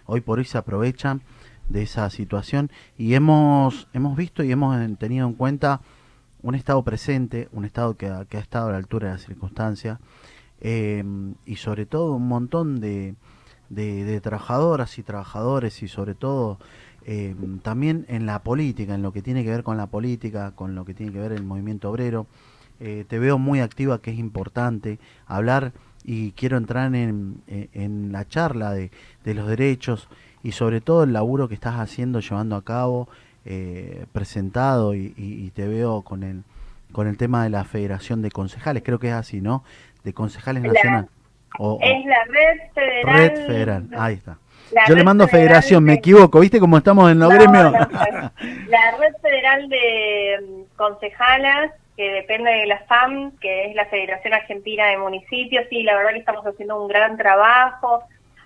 hoy 0.06 0.20
por 0.20 0.38
hoy 0.38 0.44
se 0.44 0.58
aprovechan 0.58 1.22
de 1.68 1.82
esa 1.82 2.08
situación 2.10 2.70
y 2.96 3.14
hemos, 3.14 3.88
hemos 3.92 4.16
visto 4.16 4.42
y 4.42 4.52
hemos 4.52 4.76
tenido 4.98 5.26
en 5.26 5.34
cuenta 5.34 5.80
un 6.42 6.54
Estado 6.54 6.82
presente, 6.82 7.48
un 7.52 7.64
Estado 7.64 7.96
que 7.96 8.06
ha, 8.06 8.26
estado 8.32 8.68
a 8.68 8.72
la 8.72 8.78
altura 8.78 9.08
de 9.08 9.14
las 9.14 9.24
circunstancias 9.24 9.98
eh, 10.60 11.04
y 11.46 11.56
sobre 11.56 11.86
todo 11.86 12.12
un 12.12 12.28
montón 12.28 12.80
de, 12.80 13.14
de, 13.68 14.20
trabajadoras 14.20 14.98
y 14.98 15.02
trabajadores 15.02 15.82
y 15.82 15.88
sobre 15.88 16.14
todo 16.14 16.58
eh, 17.04 17.34
también 17.62 18.06
en 18.08 18.26
la 18.26 18.42
política, 18.42 18.94
en 18.94 19.02
lo 19.02 19.12
que 19.12 19.22
tiene 19.22 19.44
que 19.44 19.50
ver 19.50 19.62
con 19.62 19.76
la 19.76 19.86
política, 19.86 20.52
con 20.52 20.74
lo 20.74 20.84
que 20.84 20.94
tiene 20.94 21.12
que 21.12 21.20
ver 21.20 21.32
el 21.32 21.44
movimiento 21.44 21.90
obrero. 21.90 22.26
Eh, 22.80 23.04
te 23.06 23.18
veo 23.20 23.38
muy 23.38 23.60
activa, 23.60 24.00
que 24.00 24.10
es 24.10 24.18
importante 24.18 24.98
hablar 25.26 25.72
y 26.04 26.32
quiero 26.32 26.56
entrar 26.56 26.92
en, 26.96 27.42
en 27.46 28.10
la 28.10 28.26
charla 28.26 28.72
de, 28.72 28.90
de 29.24 29.34
los 29.34 29.46
derechos 29.46 30.08
y 30.42 30.52
sobre 30.52 30.80
todo 30.80 31.04
el 31.04 31.12
laburo 31.12 31.48
que 31.48 31.54
estás 31.54 31.78
haciendo, 31.78 32.18
llevando 32.18 32.56
a 32.56 32.62
cabo 32.62 33.08
eh, 33.44 34.06
presentado 34.12 34.94
y, 34.94 35.50
te 35.54 35.66
veo 35.66 36.02
con 36.02 36.22
el 36.22 36.42
con 36.92 37.08
el 37.08 37.16
tema 37.16 37.42
de 37.42 37.50
la 37.50 37.64
Federación 37.64 38.20
de 38.20 38.30
Concejales, 38.30 38.82
creo 38.84 38.98
que 38.98 39.08
es 39.08 39.14
así, 39.14 39.40
¿no? 39.40 39.64
De 40.04 40.12
Concejales 40.12 40.62
Nacional. 40.62 41.08
es 41.80 42.04
la 42.04 42.24
Red 42.24 42.58
Federal. 42.74 43.16
Red 43.16 43.46
Federal, 43.46 43.88
ahí 43.96 44.14
está. 44.14 44.36
Yo 44.88 44.94
le 44.94 45.04
mando 45.04 45.26
Federación, 45.28 45.84
me 45.84 45.94
equivoco, 45.94 46.40
¿viste 46.40 46.60
cómo 46.60 46.78
estamos 46.78 47.10
en 47.10 47.18
los 47.18 47.30
gremios? 47.30 47.72
la 47.72 48.96
Red 48.98 49.14
Federal 49.20 49.68
de 49.68 50.38
mm, 50.42 50.76
Concejalas, 50.76 51.72
que 51.96 52.10
depende 52.10 52.50
de 52.50 52.66
la 52.66 52.78
FAM, 52.80 53.32
que 53.38 53.66
es 53.66 53.74
la 53.74 53.86
Federación 53.86 54.34
Argentina 54.34 54.86
de 54.86 54.98
Municipios, 54.98 55.66
sí, 55.68 55.82
la 55.82 55.96
verdad 55.96 56.12
que 56.12 56.18
estamos 56.18 56.46
haciendo 56.46 56.80
un 56.80 56.88
gran 56.88 57.16
trabajo 57.16 58.02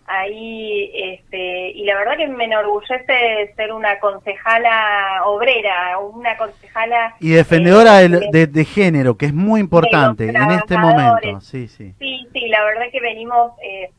ahí 0.09 0.91
este 0.95 1.71
y 1.71 1.85
la 1.85 1.97
verdad 1.97 2.17
que 2.17 2.29
me 2.29 2.45
enorgullece 2.45 3.53
ser 3.57 3.73
una 3.73 3.99
concejala 3.99 5.23
obrera 5.25 5.99
una 5.99 6.37
concejala 6.37 7.17
y 7.21 7.31
defendedora 7.31 8.03
eh, 8.03 8.09
de, 8.09 8.65
género 8.65 9.17
que 9.17 9.27
es 9.27 9.35
muy 9.35 9.61
importante 9.61 10.29
en 10.29 10.51
este 10.53 10.77
momento 10.77 11.41
sí 11.41 11.69
sí 11.69 11.95
sí 11.99 12.29
sí 12.33 12.49
la 12.49 12.65
verdad 12.65 12.87
que 12.93 13.01
venimos 13.01 13.53
eh, 13.63 13.91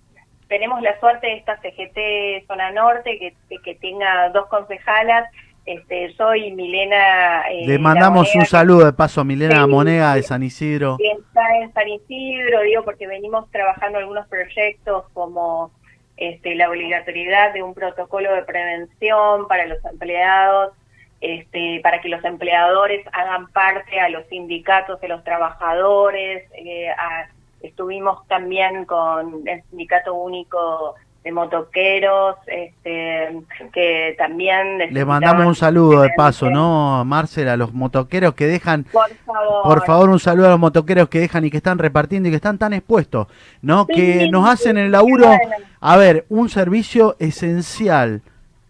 tenemos 0.47 0.81
la 0.81 0.97
suerte 0.99 1.27
de 1.27 1.33
esta 1.35 1.57
CGT 1.57 2.47
zona 2.47 2.71
norte 2.71 3.19
que, 3.19 3.57
que 3.59 3.75
tenga 3.75 4.29
dos 4.29 4.47
concejalas 4.47 5.29
este, 5.67 6.13
soy 6.13 6.53
Milena. 6.53 7.41
Eh, 7.51 7.67
Le 7.67 7.77
mandamos 7.77 8.33
un 8.33 8.45
saludo 8.45 8.85
de 8.85 8.93
paso 8.93 9.19
a 9.19 9.25
Milena 9.25 9.67
Monega 9.67 10.15
de 10.15 10.23
San 10.23 10.41
Isidro. 10.41 10.95
Que 10.97 11.11
está 11.11 11.41
en 11.61 11.73
San 11.73 11.89
Isidro, 11.89 12.61
digo, 12.61 12.83
porque 12.85 13.05
venimos 13.05 13.51
trabajando 13.51 13.99
algunos 13.99 14.25
proyectos 14.29 15.03
como 15.11 15.71
este, 16.17 16.55
la 16.55 16.69
obligatoriedad 16.69 17.53
de 17.53 17.63
un 17.63 17.73
protocolo 17.73 18.33
de 18.33 18.43
prevención 18.43 19.47
para 19.47 19.67
los 19.67 19.83
empleados, 19.85 20.73
este, 21.21 21.79
para 21.81 22.01
que 22.01 22.09
los 22.09 22.23
empleadores 22.23 23.05
hagan 23.13 23.47
parte 23.51 23.99
a 23.99 24.09
los 24.09 24.25
sindicatos 24.27 24.99
de 24.99 25.07
los 25.07 25.23
trabajadores. 25.23 26.49
Eh, 26.53 26.89
estuvimos 27.61 28.27
también 28.27 28.85
con 28.85 29.47
el 29.47 29.63
Sindicato 29.69 30.13
Único 30.13 30.95
de 31.27 31.33
motoqueros, 31.33 32.37
este, 32.47 33.37
que 33.73 34.15
también... 34.17 34.79
Le 34.91 35.03
mandamos 35.03 35.45
un 35.45 35.55
saludo 35.55 36.01
de 36.01 36.09
paso, 36.15 36.49
¿no, 36.49 37.03
Marcela? 37.03 37.53
A 37.53 37.57
los 37.57 37.73
motoqueros 37.73 38.33
que 38.33 38.47
dejan... 38.47 38.85
Por 38.85 39.13
favor. 39.25 39.63
Por 39.63 39.85
favor, 39.85 40.09
un 40.09 40.19
saludo 40.19 40.47
a 40.47 40.51
los 40.51 40.59
motoqueros 40.59 41.09
que 41.09 41.19
dejan 41.19 41.43
y 41.43 41.51
que 41.51 41.57
están 41.57 41.79
repartiendo 41.79 42.29
y 42.29 42.31
que 42.31 42.37
están 42.37 42.57
tan 42.57 42.71
expuestos, 42.71 43.27
¿no? 43.61 43.85
que 43.87 44.29
nos 44.31 44.49
hacen 44.49 44.77
el 44.77 44.91
laburo... 44.91 45.29
A 45.79 45.97
ver, 45.97 46.25
un 46.29 46.49
servicio 46.49 47.17
esencial. 47.19 48.21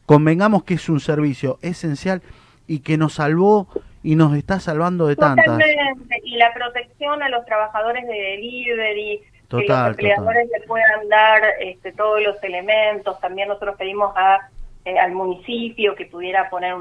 Convengamos 0.07 0.63
que 0.63 0.73
es 0.73 0.89
un 0.89 0.99
servicio 0.99 1.59
esencial 1.61 2.21
y 2.65 2.79
que 2.79 2.97
nos 2.97 3.13
salvó 3.13 3.67
y 4.01 4.15
nos 4.15 4.35
está 4.35 4.59
salvando 4.59 5.05
de 5.07 5.15
tantas. 5.15 5.59
Y 6.23 6.37
la 6.37 6.53
protección 6.53 7.21
a 7.21 7.29
los 7.29 7.45
trabajadores 7.45 8.05
de 8.07 8.13
delivery, 8.13 9.21
que 9.49 9.67
los 9.67 9.87
empleadores 9.87 10.49
le 10.49 10.67
puedan 10.67 11.07
dar 11.09 11.41
este, 11.59 11.91
todos 11.93 12.21
los 12.21 12.41
elementos. 12.43 13.19
También 13.19 13.47
nosotros 13.47 13.75
pedimos 13.77 14.13
a, 14.15 14.49
eh, 14.85 14.97
al 14.99 15.11
municipio 15.13 15.95
que 15.95 16.05
pudiera 16.05 16.49
poner 16.49 16.75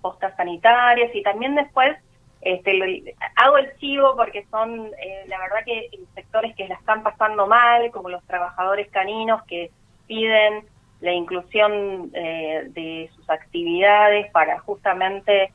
postas 0.00 0.36
sanitarias 0.36 1.14
y 1.14 1.22
también 1.22 1.54
después 1.54 1.96
este, 2.42 3.14
hago 3.36 3.56
el 3.58 3.74
chivo 3.78 4.14
porque 4.16 4.44
son, 4.50 4.90
eh, 4.98 5.24
la 5.28 5.38
verdad 5.38 5.58
que 5.64 5.88
sectores 6.14 6.54
que 6.56 6.68
la 6.68 6.74
están 6.74 7.02
pasando 7.02 7.46
mal, 7.46 7.90
como 7.92 8.08
los 8.08 8.24
trabajadores 8.24 8.90
caninos 8.90 9.42
que 9.44 9.70
piden 10.06 10.64
la 11.00 11.12
inclusión 11.12 12.10
eh, 12.14 12.64
de 12.68 13.10
sus 13.14 13.28
actividades 13.30 14.30
para 14.32 14.58
justamente 14.60 15.52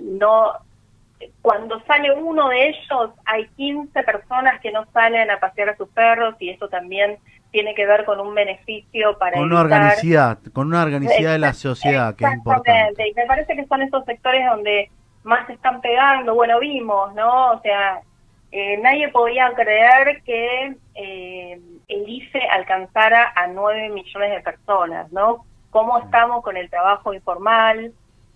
no 0.00 0.52
cuando 1.40 1.80
sale 1.86 2.12
uno 2.12 2.48
de 2.48 2.68
ellos, 2.68 3.10
hay 3.24 3.46
15 3.56 4.02
personas 4.02 4.60
que 4.60 4.72
no 4.72 4.84
salen 4.92 5.30
a 5.30 5.38
pasear 5.38 5.70
a 5.70 5.76
sus 5.76 5.88
perros 5.88 6.34
y 6.38 6.50
eso 6.50 6.68
también 6.68 7.18
tiene 7.50 7.74
que 7.74 7.86
ver 7.86 8.04
con 8.04 8.18
un 8.18 8.34
beneficio 8.34 9.16
para 9.18 9.36
con 9.36 9.44
una 9.44 9.60
organicidad 9.60 10.38
con 10.52 10.68
una 10.68 10.82
organicidad 10.82 11.32
de 11.32 11.38
la 11.38 11.52
sociedad 11.52 12.16
que 12.16 12.24
es 12.24 12.32
importante. 12.32 13.08
Y 13.08 13.14
me 13.14 13.26
parece 13.26 13.54
que 13.54 13.66
son 13.66 13.82
esos 13.82 14.04
sectores 14.06 14.44
donde 14.46 14.90
más 15.22 15.46
se 15.46 15.52
están 15.52 15.80
pegando. 15.80 16.34
Bueno 16.34 16.58
vimos 16.58 17.14
no 17.14 17.52
o 17.52 17.60
sea 17.60 18.00
eh, 18.50 18.78
nadie 18.78 19.08
podía 19.08 19.52
creer 19.54 20.22
que 20.24 20.76
eh, 20.94 21.60
el 21.88 22.08
IFE 22.08 22.48
alcanzara 22.48 23.32
a 23.36 23.46
9 23.46 23.90
millones 23.90 24.30
de 24.30 24.40
personas 24.40 25.12
no 25.12 25.44
cómo 25.70 25.98
estamos 25.98 26.42
con 26.42 26.56
el 26.56 26.70
trabajo 26.70 27.12
informal 27.12 27.92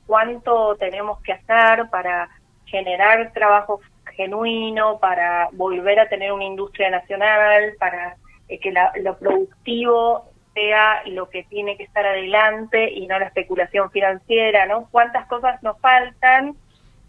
cuánto 0.06 0.76
tenemos 0.76 1.20
que 1.22 1.32
hacer 1.32 1.88
para 1.90 2.28
generar 2.66 3.32
trabajo 3.32 3.80
genuino, 4.16 4.98
para 4.98 5.48
volver 5.52 6.00
a 6.00 6.08
tener 6.08 6.32
una 6.32 6.44
industria 6.44 6.90
nacional, 6.90 7.74
para 7.78 8.16
eh, 8.48 8.58
que 8.58 8.72
lo 9.02 9.18
productivo 9.18 10.24
sea 10.54 11.02
lo 11.06 11.28
que 11.28 11.44
tiene 11.44 11.76
que 11.76 11.82
estar 11.82 12.06
adelante 12.06 12.90
y 12.90 13.06
no 13.06 13.18
la 13.18 13.26
especulación 13.26 13.90
financiera, 13.90 14.64
¿no? 14.66 14.88
Cuántas 14.90 15.26
cosas 15.26 15.62
nos 15.62 15.78
faltan 15.80 16.56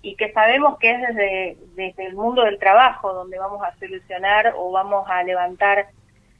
y 0.02 0.16
que 0.16 0.32
sabemos 0.34 0.78
que 0.80 0.92
es 0.92 1.02
desde, 1.02 1.58
desde 1.76 2.06
el 2.08 2.16
mundo 2.16 2.44
del 2.44 2.60
trabajo 2.60 3.14
donde 3.14 3.40
vamos 3.40 3.64
a 3.64 3.74
solucionar 3.80 4.54
o 4.58 4.72
vamos 4.72 5.10
a 5.10 5.24
levantar 5.24 5.88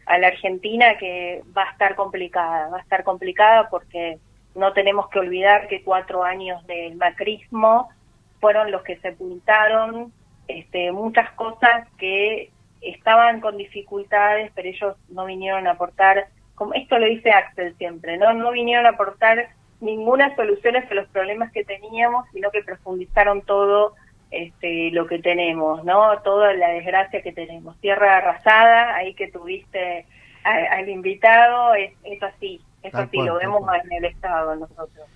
a 0.06 0.18
la 0.18 0.28
Argentina 0.28 0.98
que 0.98 1.44
va 1.56 1.64
a 1.64 1.72
estar 1.72 1.96
complicada, 1.96 2.70
va 2.70 2.78
a 2.78 2.82
estar 2.82 3.04
complicada 3.04 3.70
porque 3.70 4.20
no 4.56 4.74
tenemos 4.74 5.10
que 5.10 5.20
olvidar 5.20 5.68
que 5.68 5.84
cuatro 5.84 6.24
años 6.24 6.66
del 6.68 6.96
macrismo 6.96 7.90
fueron 8.40 8.72
los 8.72 8.84
que 8.84 8.98
sepultaron 8.98 10.12
este, 10.48 10.92
muchas 10.92 11.32
cosas 11.32 11.88
que 11.98 12.52
estaban 12.82 13.42
con 13.42 13.58
dificultades, 13.58 14.52
pero 14.56 14.70
ellos 14.70 14.96
no 15.10 15.26
vinieron 15.26 15.68
a 15.68 15.72
aportar, 15.72 16.28
como 16.56 16.74
esto 16.74 16.98
lo 16.98 17.06
dice 17.06 17.32
Axel 17.32 17.76
siempre, 17.78 18.18
no, 18.18 18.34
no 18.34 18.52
vinieron 18.52 18.86
a 18.86 18.90
aportar 18.90 19.50
ninguna 19.82 20.36
solución 20.36 20.76
a 20.76 20.94
los 20.94 21.08
problemas 21.10 21.52
que 21.52 21.64
teníamos, 21.64 22.26
sino 22.34 22.50
que 22.52 22.64
profundizaron 22.64 23.42
todo 23.42 23.94
este, 24.32 24.92
lo 24.92 25.08
que 25.08 25.20
tenemos, 25.20 25.84
¿no? 25.84 26.18
Toda 26.24 26.54
la 26.54 26.70
desgracia 26.70 27.22
que 27.22 27.32
tenemos. 27.32 27.80
Tierra 27.80 28.18
arrasada, 28.18 28.96
ahí 28.96 29.14
que 29.14 29.30
tuviste 29.30 30.06
al 30.44 30.88
invitado, 30.88 31.76
es, 31.76 31.92
es 32.04 32.24
así, 32.24 32.62
es 32.82 32.96
así, 32.96 33.18
lo 33.18 33.36
vemos 33.36 33.62
en 33.84 33.92
el 33.92 34.06
Estado 34.06 34.56
nosotros. 34.56 35.08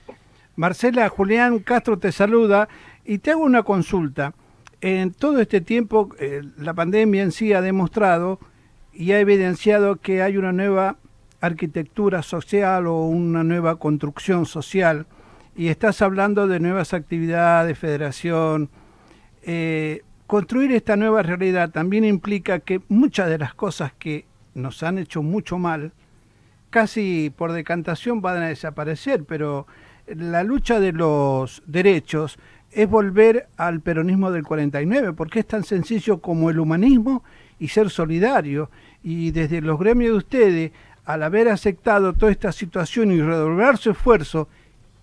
Marcela, 0.58 1.08
Julián 1.08 1.60
Castro 1.60 1.98
te 1.98 2.12
saluda 2.12 2.68
y 3.06 3.20
te 3.20 3.32
hago 3.32 3.44
una 3.44 3.64
consulta. 3.64 4.34
En 4.82 5.12
todo 5.12 5.40
este 5.40 5.62
tiempo, 5.62 6.10
eh, 6.20 6.42
la 6.58 6.74
pandemia 6.74 7.24
en 7.24 7.32
sí 7.32 7.54
ha 7.54 7.62
demostrado 7.62 8.40
y 8.94 9.12
ha 9.12 9.20
evidenciado 9.20 9.98
que 9.98 10.22
hay 10.22 10.38
una 10.38 10.52
nueva 10.52 10.98
arquitectura 11.40 12.24
social 12.24 12.88
o 12.88 13.06
una 13.06 13.44
nueva 13.44 13.78
construcción 13.78 14.46
social 14.46 15.06
y 15.56 15.68
estás 15.68 16.02
hablando 16.02 16.48
de 16.48 16.60
nuevas 16.60 16.94
actividades, 16.94 17.78
federación. 17.78 18.70
Eh, 19.44 20.02
construir 20.28 20.72
esta 20.72 20.96
nueva 20.96 21.24
realidad 21.24 21.72
también 21.72 22.06
implica 22.06 22.60
que 22.60 22.82
muchas 22.88 23.30
de 23.30 23.38
las 23.38 23.54
cosas 23.54 23.92
que 23.94 24.26
nos 24.54 24.82
han 24.84 24.98
hecho 24.98 25.22
mucho 25.22 25.58
mal, 25.58 25.92
casi 26.70 27.32
por 27.36 27.52
decantación 27.52 28.22
van 28.22 28.44
a 28.44 28.48
desaparecer, 28.48 29.26
pero 29.26 29.68
la 30.08 30.44
lucha 30.44 30.80
de 30.80 30.94
los 30.94 31.64
derechos 31.66 32.38
es 32.72 32.90
volver 32.90 33.48
al 33.58 33.82
peronismo 33.82 34.32
del 34.32 34.44
49, 34.44 35.14
porque 35.14 35.40
es 35.40 35.48
tan 35.48 35.64
sencillo 35.64 36.22
como 36.22 36.50
el 36.50 36.60
humanismo 36.60 37.24
y 37.60 37.68
ser 37.68 37.90
solidario. 37.90 38.70
Y 39.04 39.32
desde 39.32 39.62
los 39.62 39.80
gremios 39.80 40.12
de 40.12 40.18
ustedes 40.18 40.72
al 41.06 41.24
haber 41.24 41.50
aceptado 41.50 42.14
toda 42.14 42.32
esta 42.32 42.52
situación 42.52 43.12
y 43.12 43.22
redoblar 43.22 43.78
su 43.78 43.92
esfuerzo 43.92 44.48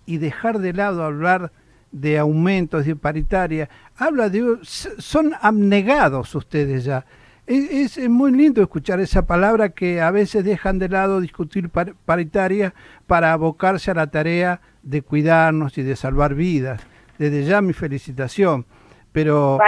y 0.05 0.17
dejar 0.17 0.59
de 0.59 0.73
lado 0.73 1.03
hablar 1.03 1.51
de 1.91 2.17
aumentos, 2.17 2.85
de 2.85 2.95
paritaria, 2.95 3.69
habla 3.97 4.29
de... 4.29 4.59
son 4.61 5.33
abnegados 5.41 6.33
ustedes 6.35 6.83
ya. 6.83 7.05
Es, 7.45 7.97
es, 7.97 8.09
muy 8.09 8.31
lindo 8.31 8.61
escuchar 8.61 8.99
esa 8.99 9.25
palabra 9.25 9.69
que 9.69 10.01
a 10.01 10.11
veces 10.11 10.43
dejan 10.43 10.77
de 10.77 10.87
lado 10.87 11.19
discutir 11.19 11.69
paritaria 11.69 12.75
para 13.07 13.33
abocarse 13.33 13.89
a 13.89 13.95
la 13.95 14.07
tarea 14.07 14.61
de 14.83 15.01
cuidarnos 15.01 15.75
y 15.79 15.81
de 15.81 15.95
salvar 15.95 16.35
vidas. 16.35 16.81
Desde 17.19 17.43
ya 17.43 17.61
mi 17.61 17.73
felicitación. 17.73 18.65
Pero... 19.11 19.59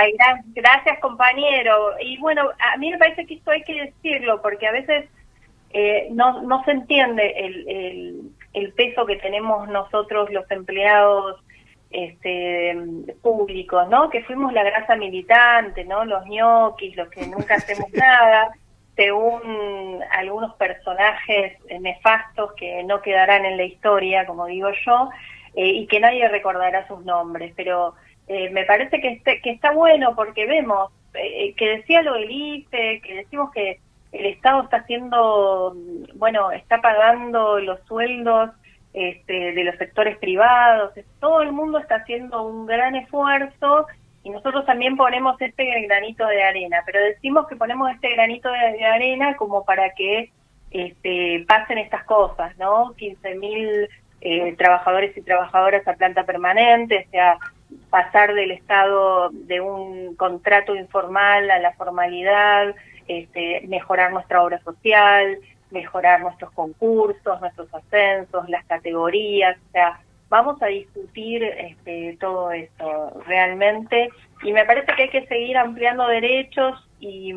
gracias 0.53 1.00
compañero. 1.00 1.91
Y 2.00 2.17
bueno, 2.17 2.50
a 2.60 2.77
mí 2.77 2.89
me 2.89 2.98
parece 2.98 3.25
que 3.25 3.36
esto 3.36 3.51
hay 3.51 3.62
que 3.63 3.74
decirlo 3.74 4.41
porque 4.41 4.67
a 4.67 4.72
veces 4.72 5.10
eh, 5.74 6.08
no, 6.12 6.41
no 6.43 6.63
se 6.63 6.72
entiende 6.72 7.34
el, 7.38 8.31
el, 8.53 8.74
peso 8.74 9.05
que 9.05 9.18
tenemos 9.18 9.68
nosotros 9.68 10.31
los 10.31 10.50
empleados 10.51 11.44
este, 11.90 12.77
públicos, 13.22 13.87
¿no? 13.90 14.09
Que 14.09 14.24
fuimos 14.24 14.53
la 14.53 14.64
grasa 14.64 14.96
militante, 14.96 15.83
¿no? 15.83 16.05
Los 16.05 16.25
ñoquis, 16.27 16.96
los 16.96 17.09
que 17.09 17.27
nunca 17.27 17.55
hacemos 17.55 17.90
nada, 17.94 18.51
según 18.96 20.00
algunos 20.11 20.53
personajes 20.55 21.57
nefastos 21.81 22.53
que 22.53 22.83
no 22.83 23.01
quedarán 23.01 23.46
en 23.46 23.57
la 23.57 23.64
historia, 23.64 24.25
como 24.25 24.46
digo 24.46 24.70
yo, 24.85 25.09
eh, 25.55 25.68
y 25.68 25.87
que 25.87 26.00
nadie 26.00 26.27
recordará 26.27 26.87
sus 26.87 27.03
nombres. 27.05 27.53
Pero 27.55 27.96
eh, 28.27 28.50
me 28.51 28.66
parece 28.66 29.01
que, 29.01 29.09
este, 29.09 29.42
que 29.42 29.51
está 29.51 29.72
bueno 29.72 30.16
porque 30.16 30.46
vemos 30.46 30.92
que 31.14 31.70
decía 31.77 32.01
lo 32.03 32.14
del 32.14 32.31
IFE, 32.31 33.01
que 33.01 33.16
decimos 33.16 33.51
que 33.51 33.81
el 34.11 34.25
Estado 34.27 34.64
está 34.64 34.77
haciendo, 34.77 35.75
bueno, 36.16 36.51
está 36.51 36.81
pagando 36.81 37.59
los 37.59 37.79
sueldos 37.85 38.51
este, 38.94 39.53
de 39.53 39.64
los 39.64 39.75
sectores 39.77 40.18
privados, 40.18 40.92
todo 41.20 41.42
el 41.42 41.53
mundo 41.53 41.79
está 41.79 41.96
haciendo 41.96 42.44
un 42.44 42.66
gran 42.66 42.96
esfuerzo 42.96 43.87
y 44.24 44.29
nosotros 44.29 44.66
también 44.66 44.98
ponemos 44.98 45.40
este 45.42 45.66
granito 45.87 46.27
de 46.27 46.44
arena, 46.44 46.83
pero 46.85 47.00
decimos 47.00 47.48
que 47.48 47.55
ponemos 47.55 47.90
este 47.92 48.14
granito 48.14 48.51
de, 48.51 48.85
arena 48.85 49.35
como 49.37 49.64
para 49.64 49.92
que 49.94 50.31
este, 50.72 51.46
pasen 51.48 51.77
estas 51.77 52.03
cosas, 52.03 52.55
¿no? 52.57 52.94
15.000 52.96 53.40
mil 53.40 53.90
eh, 54.22 54.55
trabajadores 54.57 55.16
y 55.18 55.22
trabajadoras 55.22 55.88
a 55.88 55.94
planta 55.94 56.24
permanente, 56.24 57.05
o 57.07 57.12
sea, 57.12 57.38
pasar 57.90 58.34
del 58.34 58.51
estado 58.51 59.29
de 59.31 59.62
un 59.62 60.16
contrato 60.16 60.75
informal 60.75 61.50
a 61.50 61.60
la 61.60 61.74
formalidad, 61.74 62.75
este, 63.07 63.62
mejorar 63.68 64.14
nuestra 64.14 64.44
obra 64.44 64.60
social, 64.62 65.38
mejorar 65.72 66.22
nuestros 66.22 66.51
concursos, 66.51 67.42
nuestros 67.42 67.74
ascensos, 67.74 68.48
las 68.50 68.66
categorías, 68.66 69.57
o 69.57 69.72
sea, 69.72 70.00
vamos 70.29 70.62
a 70.62 70.68
discutir 70.68 71.44
este, 71.44 72.18
todo 72.20 72.51
esto 72.51 73.22
realmente. 73.27 74.10
Y 74.44 74.53
me 74.53 74.66
parece 74.66 74.94
que 74.96 75.03
hay 75.03 75.10
que 75.10 75.27
seguir 75.27 75.57
ampliando 75.57 76.07
derechos 76.07 76.88
y 77.00 77.34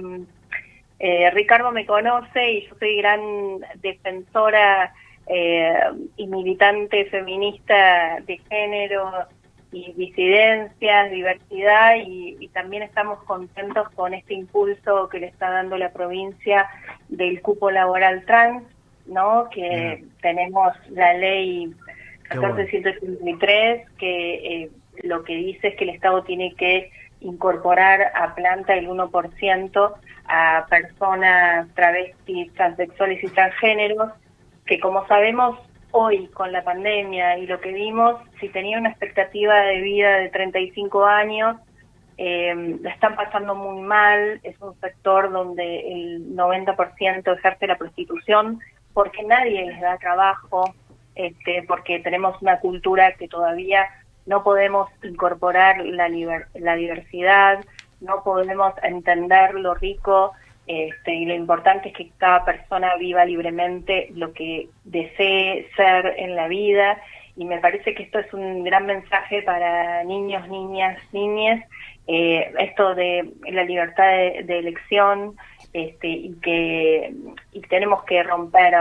eh, 0.98 1.30
Ricardo 1.30 1.72
me 1.72 1.86
conoce 1.86 2.50
y 2.52 2.68
yo 2.68 2.74
soy 2.78 2.96
gran 2.98 3.20
defensora 3.82 4.94
eh, 5.26 5.74
y 6.16 6.26
militante 6.26 7.06
feminista 7.06 8.20
de 8.26 8.38
género 8.50 9.10
y 9.72 9.92
disidencias, 9.94 11.10
diversidad 11.10 11.96
y, 11.96 12.48
también 12.48 12.84
estamos 12.84 13.20
contentos 13.24 13.88
con 13.90 14.14
este 14.14 14.34
impulso 14.34 15.08
que 15.08 15.18
le 15.18 15.26
está 15.26 15.50
dando 15.50 15.76
la 15.76 15.90
provincia 15.90 16.68
del 17.08 17.42
cupo 17.42 17.70
laboral 17.72 18.24
trans, 18.26 18.62
¿no? 19.06 19.48
Que 19.50 20.04
tenemos 20.22 20.72
la 20.90 21.14
ley 21.14 21.74
1483 22.30 23.90
que 23.98 24.34
eh, 24.34 24.70
lo 25.02 25.24
que 25.24 25.34
dice 25.34 25.68
es 25.68 25.76
que 25.76 25.84
el 25.84 25.90
Estado 25.90 26.22
tiene 26.22 26.54
que 26.54 26.92
incorporar 27.20 28.12
a 28.14 28.34
planta 28.34 28.74
el 28.74 28.88
1% 28.88 29.94
a 30.26 30.66
personas 30.70 31.68
travestis, 31.74 32.52
transexuales 32.54 33.22
y 33.24 33.28
transgéneros, 33.28 34.10
que 34.66 34.80
como 34.80 35.06
sabemos 35.06 35.58
hoy 35.90 36.26
con 36.28 36.50
la 36.52 36.64
pandemia 36.64 37.38
y 37.38 37.46
lo 37.46 37.60
que 37.60 37.72
vimos, 37.72 38.16
si 38.40 38.48
tenía 38.48 38.78
una 38.78 38.90
expectativa 38.90 39.54
de 39.62 39.80
vida 39.80 40.16
de 40.16 40.28
35 40.28 41.04
años, 41.04 41.56
eh, 42.16 42.78
la 42.80 42.90
están 42.90 43.16
pasando 43.16 43.54
muy 43.54 43.80
mal, 43.82 44.40
es 44.42 44.60
un 44.60 44.78
sector 44.80 45.30
donde 45.30 45.92
el 45.92 46.36
90% 46.36 47.36
ejerce 47.36 47.66
la 47.66 47.78
prostitución 47.78 48.60
porque 48.92 49.22
nadie 49.24 49.66
les 49.66 49.80
da 49.80 49.98
trabajo, 49.98 50.72
este, 51.14 51.64
porque 51.66 52.00
tenemos 52.00 52.40
una 52.40 52.60
cultura 52.60 53.12
que 53.14 53.28
todavía 53.28 53.86
no 54.26 54.42
podemos 54.42 54.88
incorporar 55.02 55.84
la, 55.84 56.08
la 56.54 56.76
diversidad, 56.76 57.64
no 58.00 58.22
podemos 58.22 58.74
entender 58.82 59.54
lo 59.54 59.74
rico 59.74 60.32
este, 60.66 61.14
y 61.14 61.26
lo 61.26 61.34
importante 61.34 61.88
es 61.88 61.94
que 61.94 62.10
cada 62.18 62.44
persona 62.44 62.96
viva 62.96 63.24
libremente 63.24 64.08
lo 64.14 64.32
que 64.32 64.68
desee 64.84 65.68
ser 65.76 66.14
en 66.18 66.36
la 66.36 66.48
vida. 66.48 67.00
Y 67.36 67.44
me 67.44 67.58
parece 67.58 67.94
que 67.94 68.04
esto 68.04 68.20
es 68.20 68.32
un 68.32 68.62
gran 68.64 68.86
mensaje 68.86 69.42
para 69.42 70.04
niños, 70.04 70.48
niñas, 70.48 70.98
niñas, 71.12 71.64
eh, 72.06 72.52
esto 72.58 72.94
de 72.94 73.30
la 73.50 73.64
libertad 73.64 74.04
de, 74.04 74.58
elección 74.58 75.36
este, 75.72 76.08
y 76.08 76.34
que 76.40 77.12
y 77.52 77.60
tenemos 77.62 78.04
que 78.04 78.22
romper 78.22 78.74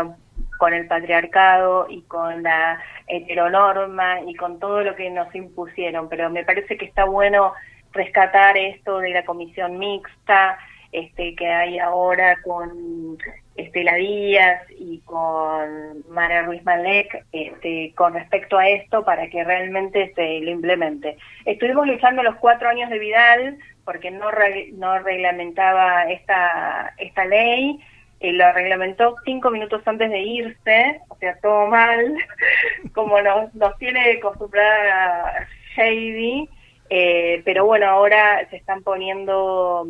con 0.58 0.74
el 0.74 0.88
patriarcado 0.88 1.88
y 1.90 2.02
con 2.04 2.44
la 2.44 2.80
heteronorma 3.08 4.22
y 4.28 4.36
con 4.36 4.60
todo 4.60 4.82
lo 4.82 4.96
que 4.96 5.10
nos 5.10 5.34
impusieron, 5.36 6.08
pero 6.10 6.30
me 6.30 6.46
parece 6.46 6.78
que 6.78 6.86
está 6.86 7.06
bueno 7.06 7.54
rescatar 7.92 8.58
esto 8.58 9.00
de 9.00 9.10
la 9.12 9.26
comisión 9.26 9.78
mixta, 9.78 10.58
este, 10.94 11.36
que 11.36 11.48
hay 11.48 11.80
ahora 11.80 12.38
con 12.44 13.18
Estela 13.56 13.96
Díaz 13.96 14.62
y 14.70 15.00
con 15.00 16.04
Mara 16.10 16.44
Ruiz 16.44 16.64
Malek 16.64 17.26
este, 17.32 17.94
con 17.96 18.14
respecto 18.14 18.58
a 18.58 18.70
esto 18.70 19.04
para 19.04 19.28
que 19.30 19.44
realmente 19.44 20.14
se 20.16 20.40
lo 20.40 20.52
implemente. 20.52 21.18
Estuvimos 21.46 21.88
luchando 21.88 22.24
los 22.24 22.36
cuatro 22.38 22.70
años 22.70 22.90
de 22.90 23.00
Vidal 23.00 23.58
porque 23.86 24.12
no, 24.12 24.30
no 24.74 25.00
reglamentaba 25.00 26.10
esta, 26.10 26.94
esta 26.98 27.26
ley, 27.26 27.80
y 28.24 28.32
lo 28.32 28.52
reglamentó 28.54 29.16
cinco 29.26 29.52
minutos 29.52 29.82
antes 29.86 30.10
de 30.10 30.20
irse, 30.20 31.02
o 31.10 31.18
sea, 31.18 31.38
todo 31.42 31.68
mal, 31.68 32.16
como 32.94 33.22
nos, 33.22 33.54
nos 33.54 33.78
tiene 33.78 34.14
acostumbrada 34.14 35.46
Shady, 35.76 36.48
eh, 36.90 37.42
pero 37.44 37.66
bueno, 37.66 37.88
ahora 37.88 38.48
se 38.50 38.56
están 38.56 38.82
poniendo 38.82 39.86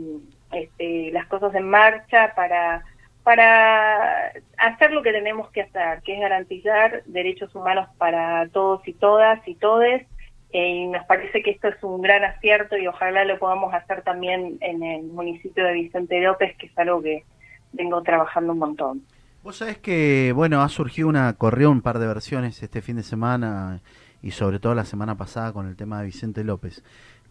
este, 0.54 1.12
las 1.12 1.28
cosas 1.28 1.54
en 1.56 1.70
marcha 1.70 2.34
para 2.36 2.84
para 3.24 4.34
hacer 4.58 4.92
lo 4.92 5.02
que 5.02 5.14
tenemos 5.14 5.50
que 5.52 5.62
hacer, 5.62 6.02
que 6.04 6.14
es 6.14 6.20
garantizar 6.20 7.04
derechos 7.06 7.56
humanos 7.56 7.88
para 7.98 8.48
todos 8.50 8.86
y 8.88 8.94
todas 8.94 9.46
y 9.48 9.56
todes. 9.56 10.06
Eh, 10.52 10.68
y 10.68 10.88
nos 10.88 11.04
parece 11.06 11.42
que 11.42 11.52
esto 11.52 11.70
es 11.70 11.82
un 11.84 12.02
gran 12.02 12.24
acierto 12.24 12.78
y 12.78 12.86
ojalá 12.86 13.26
lo 13.26 13.40
podamos 13.40 13.74
hacer 13.74 14.04
también 14.04 14.58
en 14.62 14.84
el 14.84 15.04
municipio 15.04 15.66
de 15.66 15.74
Vicente 15.74 16.22
López, 16.22 16.56
que 16.58 16.68
es 16.68 16.78
algo 16.78 17.02
que 17.02 17.24
vengo 17.72 18.04
trabajando 18.04 18.54
un 18.54 18.60
montón. 18.60 19.02
Vos 19.42 19.58
sabés 19.58 19.78
que, 19.80 20.32
bueno, 20.36 20.62
ha 20.62 20.70
surgido 20.70 21.08
una, 21.08 21.34
corrió 21.34 21.72
un 21.72 21.82
par 21.82 21.98
de 22.00 22.08
versiones 22.08 22.62
este 22.62 22.82
fin 22.82 22.98
de 22.98 23.04
semana 23.04 23.82
y 24.22 24.32
sobre 24.32 24.60
todo 24.60 24.76
la 24.76 24.86
semana 24.86 25.18
pasada 25.18 25.52
con 25.54 25.68
el 25.68 25.76
tema 25.76 26.00
de 26.00 26.06
Vicente 26.06 26.44
López 26.44 26.84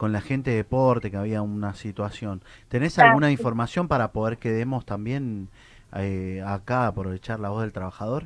con 0.02 0.10
la 0.10 0.20
gente 0.20 0.50
de 0.50 0.56
deporte, 0.56 1.12
que 1.12 1.16
había 1.16 1.42
una 1.42 1.74
situación. 1.74 2.42
¿Tenés 2.68 2.98
ah, 2.98 3.06
alguna 3.06 3.30
información 3.30 3.86
para 3.86 4.10
poder 4.10 4.36
que 4.36 4.50
demos 4.50 4.84
también 4.84 5.46
eh, 5.96 6.42
acá, 6.44 6.88
aprovechar 6.88 7.38
la 7.38 7.50
voz 7.50 7.62
del 7.62 7.72
trabajador? 7.72 8.24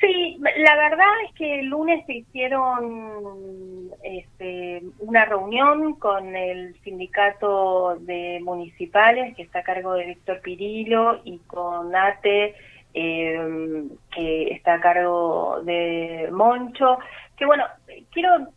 Sí, 0.00 0.36
la 0.40 0.74
verdad 0.74 1.06
es 1.28 1.34
que 1.36 1.60
el 1.60 1.66
lunes 1.66 2.04
se 2.06 2.14
hicieron 2.14 3.88
este, 4.02 4.82
una 4.98 5.26
reunión 5.26 5.94
con 5.94 6.34
el 6.34 6.74
sindicato 6.82 7.96
de 8.00 8.40
municipales 8.42 9.36
que 9.36 9.44
está 9.44 9.60
a 9.60 9.62
cargo 9.62 9.94
de 9.94 10.06
Víctor 10.06 10.40
Pirillo 10.40 11.20
y 11.22 11.38
con 11.46 11.94
ATE 11.94 12.56
eh, 12.94 13.84
que 14.12 14.48
está 14.54 14.74
a 14.74 14.80
cargo 14.80 15.60
de 15.62 16.28
Moncho. 16.32 16.98
Que 17.36 17.46
bueno, 17.46 17.62
quiero 18.10 18.48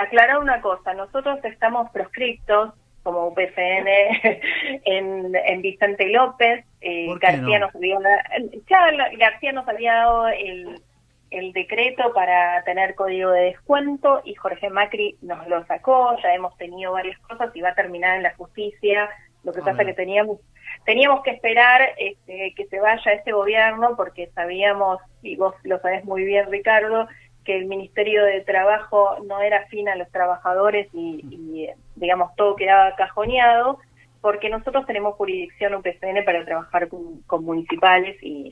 aclarar 0.00 0.38
una 0.38 0.60
cosa, 0.60 0.94
nosotros 0.94 1.38
estamos 1.44 1.90
proscriptos 1.90 2.72
como 3.02 3.28
UPCN 3.28 3.86
en, 4.84 5.32
en 5.34 5.62
Vicente 5.62 6.08
López, 6.08 6.64
eh, 6.80 7.06
García, 7.20 7.60
nos 7.60 7.72
dio 7.74 7.98
García 9.18 9.52
nos 9.52 9.68
había 9.68 9.94
dado 9.94 10.28
el, 10.28 10.80
el 11.30 11.52
decreto 11.52 12.12
para 12.12 12.62
tener 12.64 12.94
código 12.94 13.30
de 13.30 13.42
descuento 13.42 14.22
y 14.24 14.34
Jorge 14.34 14.70
Macri 14.70 15.16
nos 15.22 15.46
lo 15.46 15.64
sacó, 15.66 16.16
ya 16.22 16.34
hemos 16.34 16.56
tenido 16.56 16.92
varias 16.92 17.18
cosas 17.20 17.54
y 17.54 17.60
va 17.60 17.70
a 17.70 17.74
terminar 17.74 18.16
en 18.16 18.24
la 18.24 18.34
justicia, 18.34 19.08
lo 19.44 19.52
que 19.52 19.62
pasa 19.62 19.84
que 19.84 19.94
teníamos 19.94 20.40
teníamos 20.84 21.22
que 21.22 21.30
esperar 21.30 21.82
este, 21.98 22.54
que 22.56 22.66
se 22.66 22.80
vaya 22.80 23.12
este 23.12 23.32
gobierno 23.32 23.96
porque 23.96 24.30
sabíamos, 24.34 25.00
y 25.22 25.36
vos 25.36 25.54
lo 25.62 25.78
sabés 25.80 26.04
muy 26.04 26.24
bien 26.24 26.50
Ricardo, 26.50 27.08
que 27.46 27.56
el 27.56 27.66
Ministerio 27.66 28.24
de 28.24 28.42
Trabajo 28.42 29.16
no 29.24 29.40
era 29.40 29.58
afín 29.58 29.88
a 29.88 29.96
los 29.96 30.10
trabajadores 30.10 30.88
y, 30.92 31.70
digamos, 31.94 32.34
todo 32.34 32.56
quedaba 32.56 32.94
cajoneado, 32.96 33.78
porque 34.20 34.50
nosotros 34.50 34.84
tenemos 34.86 35.14
jurisdicción 35.14 35.74
UPCN 35.76 36.24
para 36.24 36.44
trabajar 36.44 36.88
con, 36.88 37.44
municipales 37.44 38.16
y, 38.22 38.50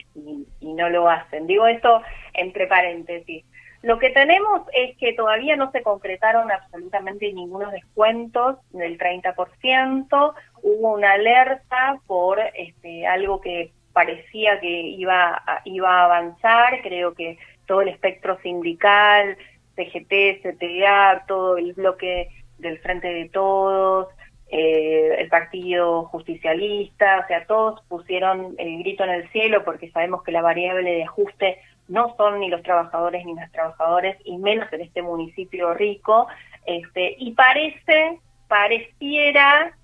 no 0.61 0.88
lo 0.88 1.09
hacen. 1.09 1.46
Digo 1.46 1.66
esto 1.66 2.00
entre 2.33 2.66
paréntesis. 2.66 3.44
Lo 3.83 3.98
que 3.98 4.11
tenemos 4.11 4.62
es 4.72 4.96
que 4.96 5.12
todavía 5.12 5.57
no 5.57 5.70
se 5.70 5.83
concretaron 5.83 6.50
absolutamente 6.50 7.33
ningunos 7.33 7.70
descuentos 7.72 8.57
del 8.70 8.98
30%, 8.98 10.35
hubo 10.62 10.94
una 10.94 11.12
alerta 11.12 12.00
por 12.07 12.40
este, 12.40 13.07
algo 13.07 13.40
que 13.40 13.72
parecía 13.92 14.59
que 14.61 14.68
iba 14.68 15.42
iba 15.64 15.90
a 15.90 16.04
avanzar, 16.04 16.80
creo 16.83 17.14
que 17.14 17.38
todo 17.66 17.83
el 17.83 17.88
espectro 17.88 18.38
sindical, 18.42 19.37
CGT, 19.77 20.42
CTA, 20.42 21.24
todo 21.27 21.57
el 21.57 21.72
bloque 21.72 22.29
del 22.59 22.79
Frente 22.79 23.09
de 23.09 23.29
Todos, 23.29 24.09
eh, 24.48 25.16
el 25.18 25.29
Partido 25.29 26.05
Justicialista, 26.05 27.20
o 27.24 27.27
sea, 27.27 27.46
todos 27.46 27.81
pusieron 27.88 28.55
el 28.59 28.79
grito 28.79 29.05
en 29.05 29.11
el 29.11 29.29
cielo 29.31 29.64
porque 29.64 29.90
sabemos 29.90 30.22
que 30.22 30.33
la 30.33 30.42
variable 30.42 30.90
de 30.90 31.05
ajuste 31.05 31.59
no 31.88 32.14
son 32.16 32.40
ni 32.40 32.48
los 32.48 32.62
trabajadores 32.62 33.24
ni 33.24 33.35
las 33.35 33.50
trabajadoras, 33.53 34.16
y 34.24 34.38
menos 34.38 34.72
en 34.72 34.83
este 34.83 35.03
municipio 35.03 35.74
rico, 35.74 36.29
este, 36.66 37.16
y 37.18 37.33
parece, 37.33 38.20
pareciera 38.48 39.77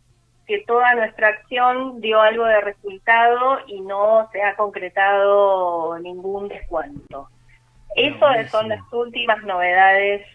que 0.47 0.65
toda 0.67 0.95
nuestra 0.95 1.29
acción 1.29 2.01
dio 2.01 2.21
algo 2.21 2.45
de 2.45 2.61
resultado 2.61 3.59
y 3.67 3.81
no 3.81 4.29
se 4.33 4.43
ha 4.43 4.57
concretado 4.57 5.99
ningún 5.99 6.49
descuento. 6.49 7.29
Eso 7.97 8.27
son 8.51 8.69
las 8.69 8.81
últimas 8.93 9.43
novedades. 9.45 10.27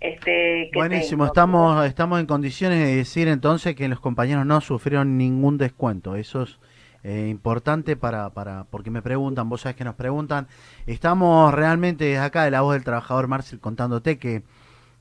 Este, 0.00 0.68
que 0.70 0.78
Buenísimo, 0.78 1.24
estamos 1.24 1.86
estamos 1.86 2.20
en 2.20 2.26
condiciones 2.26 2.78
de 2.78 2.96
decir 2.96 3.26
entonces 3.28 3.74
que 3.74 3.88
los 3.88 4.00
compañeros 4.00 4.44
no 4.44 4.60
sufrieron 4.60 5.16
ningún 5.16 5.56
descuento. 5.56 6.16
Eso 6.16 6.42
es 6.42 6.58
eh, 7.04 7.28
importante 7.28 7.96
para, 7.96 8.30
para, 8.30 8.64
porque 8.64 8.90
me 8.90 9.02
preguntan, 9.02 9.48
vos 9.48 9.62
sabés 9.62 9.76
que 9.76 9.84
nos 9.84 9.94
preguntan. 9.94 10.48
Estamos 10.86 11.52
realmente 11.54 12.04
desde 12.04 12.18
acá 12.18 12.44
de 12.44 12.50
la 12.50 12.62
voz 12.62 12.74
del 12.74 12.84
trabajador 12.84 13.28
Marcel 13.28 13.60
contándote 13.60 14.18
que, 14.18 14.42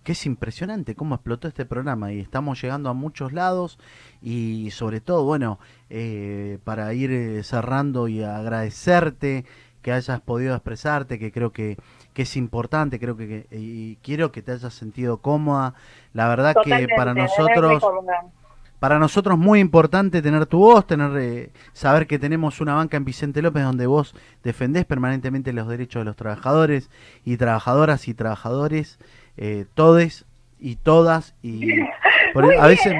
que 0.03 0.11
es 0.11 0.25
impresionante 0.25 0.95
cómo 0.95 1.15
explotó 1.15 1.47
este 1.47 1.65
programa 1.65 2.11
y 2.11 2.19
estamos 2.19 2.61
llegando 2.61 2.89
a 2.89 2.93
muchos 2.93 3.31
lados 3.31 3.79
y 4.21 4.69
sobre 4.71 4.99
todo, 4.99 5.23
bueno, 5.23 5.59
eh, 5.89 6.59
para 6.65 6.93
ir 6.93 7.11
eh, 7.11 7.43
cerrando 7.43 8.07
y 8.09 8.21
agradecerte 8.21 9.45
que 9.83 9.91
hayas 9.91 10.21
podido 10.21 10.55
expresarte, 10.55 11.19
que 11.19 11.31
creo 11.31 11.51
que, 11.51 11.77
que 12.13 12.23
es 12.23 12.35
importante, 12.35 12.99
creo 12.99 13.15
que, 13.15 13.45
y 13.51 13.97
quiero 13.97 14.31
que 14.31 14.41
te 14.41 14.53
hayas 14.53 14.73
sentido 14.73 15.17
cómoda. 15.17 15.75
La 16.13 16.27
verdad 16.27 16.55
que 16.63 16.87
para 16.95 17.13
nosotros 17.13 17.83
para 18.79 18.99
nosotros 18.99 19.37
muy 19.37 19.61
importante 19.61 20.21
tener 20.21 20.45
tu 20.45 20.59
voz, 20.59 20.85
tener 20.85 21.11
eh, 21.17 21.51
saber 21.71 22.05
que 22.05 22.19
tenemos 22.19 22.59
una 22.59 22.73
banca 22.73 22.97
en 22.97 23.05
Vicente 23.05 23.41
López 23.41 23.63
donde 23.63 23.85
vos 23.87 24.13
defendés 24.43 24.83
permanentemente 24.83 25.53
los 25.53 25.69
derechos 25.69 26.01
de 26.01 26.05
los 26.05 26.17
trabajadores 26.17 26.89
y 27.23 27.37
trabajadoras 27.37 28.09
y 28.09 28.13
trabajadores, 28.13 28.99
eh, 29.37 29.67
todes 29.73 30.25
y 30.59 30.75
todas 30.75 31.33
y 31.41 31.79
a 32.59 32.67
veces 32.67 32.93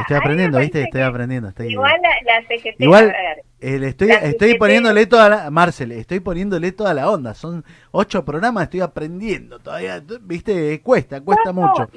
estoy 0.00 0.16
aprendiendo, 0.16 0.58
¿viste? 0.58 0.82
Estoy 0.82 1.02
aprendiendo. 1.02 1.48
Estoy, 1.48 1.68
igual 1.68 2.00
la, 2.24 2.42
CGT, 2.42 2.80
igual 2.80 3.14
eh, 3.58 3.80
estoy, 3.82 4.10
estoy 4.10 4.58
poniéndole 4.58 5.06
toda 5.06 5.28
la, 5.28 5.50
Marcel, 5.50 5.92
estoy 5.92 6.20
poniéndole 6.20 6.72
toda 6.72 6.92
la 6.92 7.10
onda. 7.10 7.34
Son 7.34 7.64
ocho 7.90 8.24
programas, 8.24 8.64
estoy 8.64 8.80
aprendiendo 8.80 9.58
todavía, 9.58 10.02
¿viste? 10.22 10.80
Cuesta, 10.82 11.22
cuesta 11.22 11.52
mucho. 11.52 11.88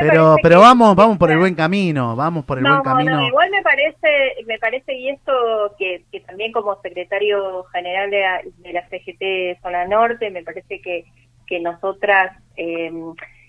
pero 0.00 0.36
pero 0.42 0.60
vamos 0.60 0.96
vamos 0.96 1.18
por 1.18 1.30
el 1.30 1.38
buen 1.38 1.54
camino, 1.54 2.16
vamos 2.16 2.44
por 2.44 2.58
el 2.58 2.64
buen 2.64 2.82
camino. 2.82 3.20
No, 3.20 3.26
igual 3.26 3.50
me 3.50 3.62
parece, 3.62 4.44
me 4.46 4.58
parece 4.58 4.94
y 4.94 5.10
esto 5.10 5.32
que, 5.78 6.04
que 6.10 6.20
también 6.20 6.52
como 6.52 6.80
secretario 6.80 7.64
general 7.64 8.10
de 8.10 8.20
la, 8.20 8.40
de 8.58 8.72
la 8.72 8.88
CGT 8.88 9.62
Zona 9.62 9.86
Norte, 9.86 10.30
me 10.30 10.42
parece 10.42 10.80
que, 10.80 11.04
que 11.46 11.60
nosotras 11.60 12.36
eh, 12.56 12.90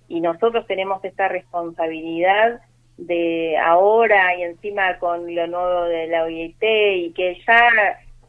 y 0.09 0.21
nosotros 0.21 0.65
tenemos 0.67 1.03
esta 1.03 1.27
responsabilidad 1.27 2.61
de 2.97 3.57
ahora 3.57 4.35
y 4.35 4.43
encima 4.43 4.97
con 4.97 5.33
lo 5.33 5.47
nuevo 5.47 5.83
de 5.83 6.07
la 6.07 6.23
OIT 6.23 6.61
y 6.61 7.13
que 7.13 7.39
ya 7.45 7.69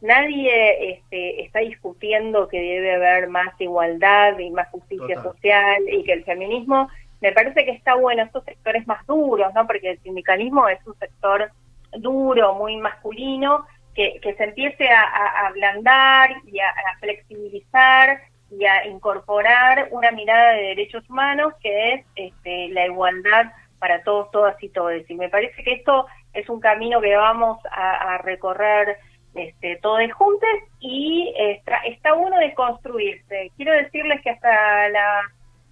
nadie 0.00 0.92
este, 0.92 1.42
está 1.42 1.60
discutiendo 1.60 2.48
que 2.48 2.60
debe 2.60 2.94
haber 2.94 3.28
más 3.28 3.58
igualdad 3.60 4.38
y 4.38 4.50
más 4.50 4.68
justicia 4.68 5.22
social 5.22 5.82
y 5.90 6.04
que 6.04 6.12
el 6.12 6.24
feminismo 6.24 6.88
me 7.20 7.32
parece 7.32 7.64
que 7.64 7.72
está 7.72 7.94
bueno 7.94 8.22
estos 8.22 8.44
sectores 8.44 8.86
más 8.86 9.04
duros, 9.06 9.52
¿no? 9.54 9.66
Porque 9.66 9.90
el 9.90 9.98
sindicalismo 10.02 10.68
es 10.68 10.78
un 10.86 10.96
sector 10.98 11.50
duro, 11.96 12.54
muy 12.54 12.76
masculino, 12.76 13.66
que, 13.94 14.20
que 14.22 14.34
se 14.34 14.44
empiece 14.44 14.88
a, 14.88 15.48
ablandar 15.48 16.30
y 16.46 16.60
a, 16.60 16.68
a, 16.68 16.98
flexibilizar 17.00 18.20
y 18.50 18.64
a 18.64 18.86
incorporar 18.86 19.88
una 19.90 20.12
mirada 20.12 20.52
de 20.52 20.62
derechos 20.62 21.08
humanos 21.10 21.54
que 21.60 21.94
es 21.94 22.06
este, 22.14 22.68
la 22.68 22.86
igualdad 22.86 23.46
para 23.78 24.02
todos, 24.02 24.30
todas 24.30 24.62
y 24.62 24.68
todos. 24.68 25.08
Y 25.08 25.14
me 25.14 25.28
parece 25.28 25.62
que 25.62 25.72
esto 25.72 26.06
es 26.32 26.48
un 26.48 26.60
camino 26.60 27.00
que 27.00 27.16
vamos 27.16 27.58
a, 27.70 28.18
recorrer 28.18 28.96
este, 29.34 29.76
todos 29.76 30.00
juntos 30.12 30.48
y 30.80 31.32
está, 31.38 31.78
está 31.86 32.14
bueno 32.14 32.38
de 32.38 32.54
construirse. 32.54 33.50
Quiero 33.56 33.72
decirles 33.72 34.20
que 34.22 34.30
hasta 34.30 34.88
la, 34.88 35.22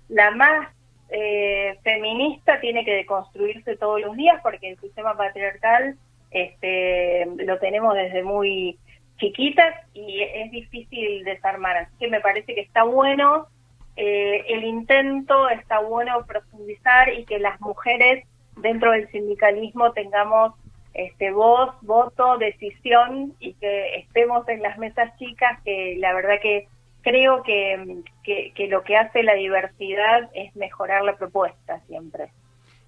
la 0.09 0.31
más 0.33 0.69
eh, 1.09 1.79
feminista 1.83 2.61
tiene 2.61 2.85
que 2.85 2.95
deconstruirse 2.95 3.77
todos 3.77 4.01
los 4.01 4.17
días 4.17 4.41
porque 4.43 4.71
el 4.71 4.81
sistema 4.81 5.17
patriarcal 5.17 5.97
este, 6.31 7.27
lo 7.37 7.59
tenemos 7.59 7.95
desde 7.95 8.23
muy 8.23 8.79
chiquitas 9.19 9.75
y 9.95 10.23
es 10.23 10.51
difícil 10.51 11.25
desarmar. 11.25 11.77
Así 11.77 11.93
que 11.99 12.09
me 12.09 12.21
parece 12.21 12.55
que 12.55 12.61
está 12.61 12.83
bueno 12.83 13.47
eh, 13.97 14.45
el 14.49 14.65
intento, 14.65 15.49
está 15.49 15.81
bueno 15.81 16.25
profundizar 16.27 17.13
y 17.13 17.25
que 17.25 17.39
las 17.39 17.61
mujeres 17.61 18.27
dentro 18.57 18.93
del 18.93 19.11
sindicalismo 19.11 19.93
tengamos 19.93 20.53
este 20.95 21.31
voz, 21.31 21.75
voto, 21.83 22.39
decisión 22.39 23.35
y 23.39 23.55
que 23.55 23.97
estemos 23.97 24.49
en 24.49 24.63
las 24.63 24.79
mesas 24.79 25.17
chicas, 25.19 25.61
que 25.65 25.97
la 25.99 26.15
verdad 26.15 26.37
que 26.41 26.69
creo 27.03 27.43
que, 27.43 28.03
que 28.25 28.67
lo 28.69 28.83
que 28.83 28.97
hace 28.97 29.23
la 29.23 29.35
diversidad 29.35 30.31
es 30.35 30.55
mejorar 30.57 31.05
la 31.05 31.17
propuesta 31.17 31.81
siempre. 31.87 32.31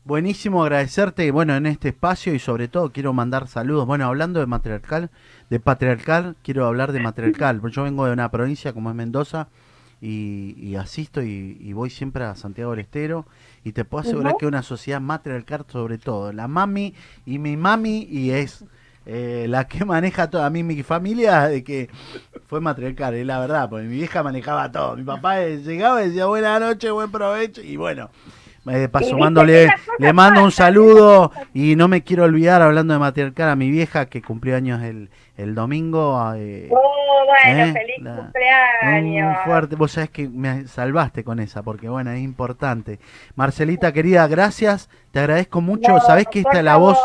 Buenísimo 0.05 0.63
agradecerte, 0.63 1.31
bueno, 1.31 1.55
en 1.55 1.67
este 1.67 1.89
espacio 1.89 2.33
y 2.33 2.39
sobre 2.39 2.67
todo 2.69 2.93
quiero 2.93 3.13
mandar 3.13 3.47
saludos. 3.47 3.87
Bueno, 3.87 4.07
hablando 4.07 4.41
de 4.41 4.47
matriarcal, 4.47 5.11
de 5.51 5.61
patriarcal, 5.61 6.35
quiero 6.43 6.65
hablar 6.65 6.93
de 6.93 7.01
matriarcal. 7.01 7.61
Yo 7.71 7.83
vengo 7.83 8.07
de 8.07 8.13
una 8.13 8.31
provincia 8.31 8.73
como 8.73 8.89
es 8.89 8.97
Mendoza 8.97 9.49
y, 10.01 10.77
asisto 10.77 11.23
y, 11.23 11.73
voy 11.73 11.91
siempre 11.91 12.25
a 12.25 12.35
Santiago 12.37 12.71
del 12.73 12.81
Estero 12.81 13.27
y 13.65 13.73
te 13.73 13.85
puedo 13.85 14.03
asegurar 14.03 14.35
que 14.39 14.47
es 14.47 14.49
una 14.49 14.63
sociedad 14.63 15.01
matriarcal 15.01 15.65
sobre 15.69 15.99
todo. 15.99 16.33
La 16.33 16.49
mami 16.49 16.95
y 17.27 17.39
mi 17.39 17.57
mami 17.57 18.07
y 18.11 18.31
es 18.31 18.65
eh, 19.07 19.47
la 19.49 19.67
que 19.67 19.85
maneja 19.85 20.31
todo. 20.31 20.45
A 20.45 20.51
mí 20.51 20.63
mi 20.63 20.83
familia 20.83 21.49
de 21.49 21.65
que 21.65 21.89
fue 22.47 22.61
matriarcal, 22.61 23.15
es 23.15 23.27
la 23.27 23.41
verdad, 23.41 23.69
porque 23.69 23.87
mi 23.87 23.97
vieja 23.97 24.23
manejaba 24.23 24.71
todo. 24.71 24.97
Mi 24.97 25.03
papá 25.03 25.41
llegaba 25.41 26.03
y 26.03 26.09
decía 26.09 26.27
buena 26.27 26.61
noche, 26.61 26.91
buen 26.91 27.11
provecho 27.11 27.63
y 27.63 27.77
bueno. 27.77 28.11
Eh, 28.71 28.89
paso, 28.89 29.17
le 29.99 30.13
mando 30.13 30.45
un 30.45 30.53
saludo 30.53 31.33
y 31.55 31.75
no 31.75 31.89
me 31.89 32.03
quiero 32.03 32.25
olvidar, 32.25 32.61
hablando 32.61 32.93
de 32.93 33.01
matriarcal, 33.01 33.49
a 33.49 33.57
mi 33.57 33.71
vieja 33.71 34.07
que 34.07 34.21
cumplió 34.21 34.57
años 34.57 34.83
el, 34.83 35.09
el 35.39 35.55
domingo. 35.55 36.21
Eh, 36.37 36.69
bueno, 37.29 37.65
eh, 37.65 37.73
feliz 37.73 38.17
cumpleaños. 38.17 39.37
Muy 39.37 39.45
fuerte, 39.45 39.77
vos 39.77 39.93
sabés 39.93 40.11
que 40.11 40.29
me 40.29 40.67
salvaste 40.67 41.25
con 41.25 41.41
esa, 41.41 41.63
porque 41.63 41.89
bueno, 41.89 42.11
es 42.11 42.21
importante. 42.21 42.99
Marcelita, 43.35 43.93
querida, 43.93 44.27
gracias, 44.27 44.89
te 45.13 45.21
agradezco 45.21 45.61
mucho. 45.61 45.99
Sabés 46.01 46.27
que 46.31 46.41
esta 46.41 46.63
la 46.63 46.77
voz, 46.77 46.99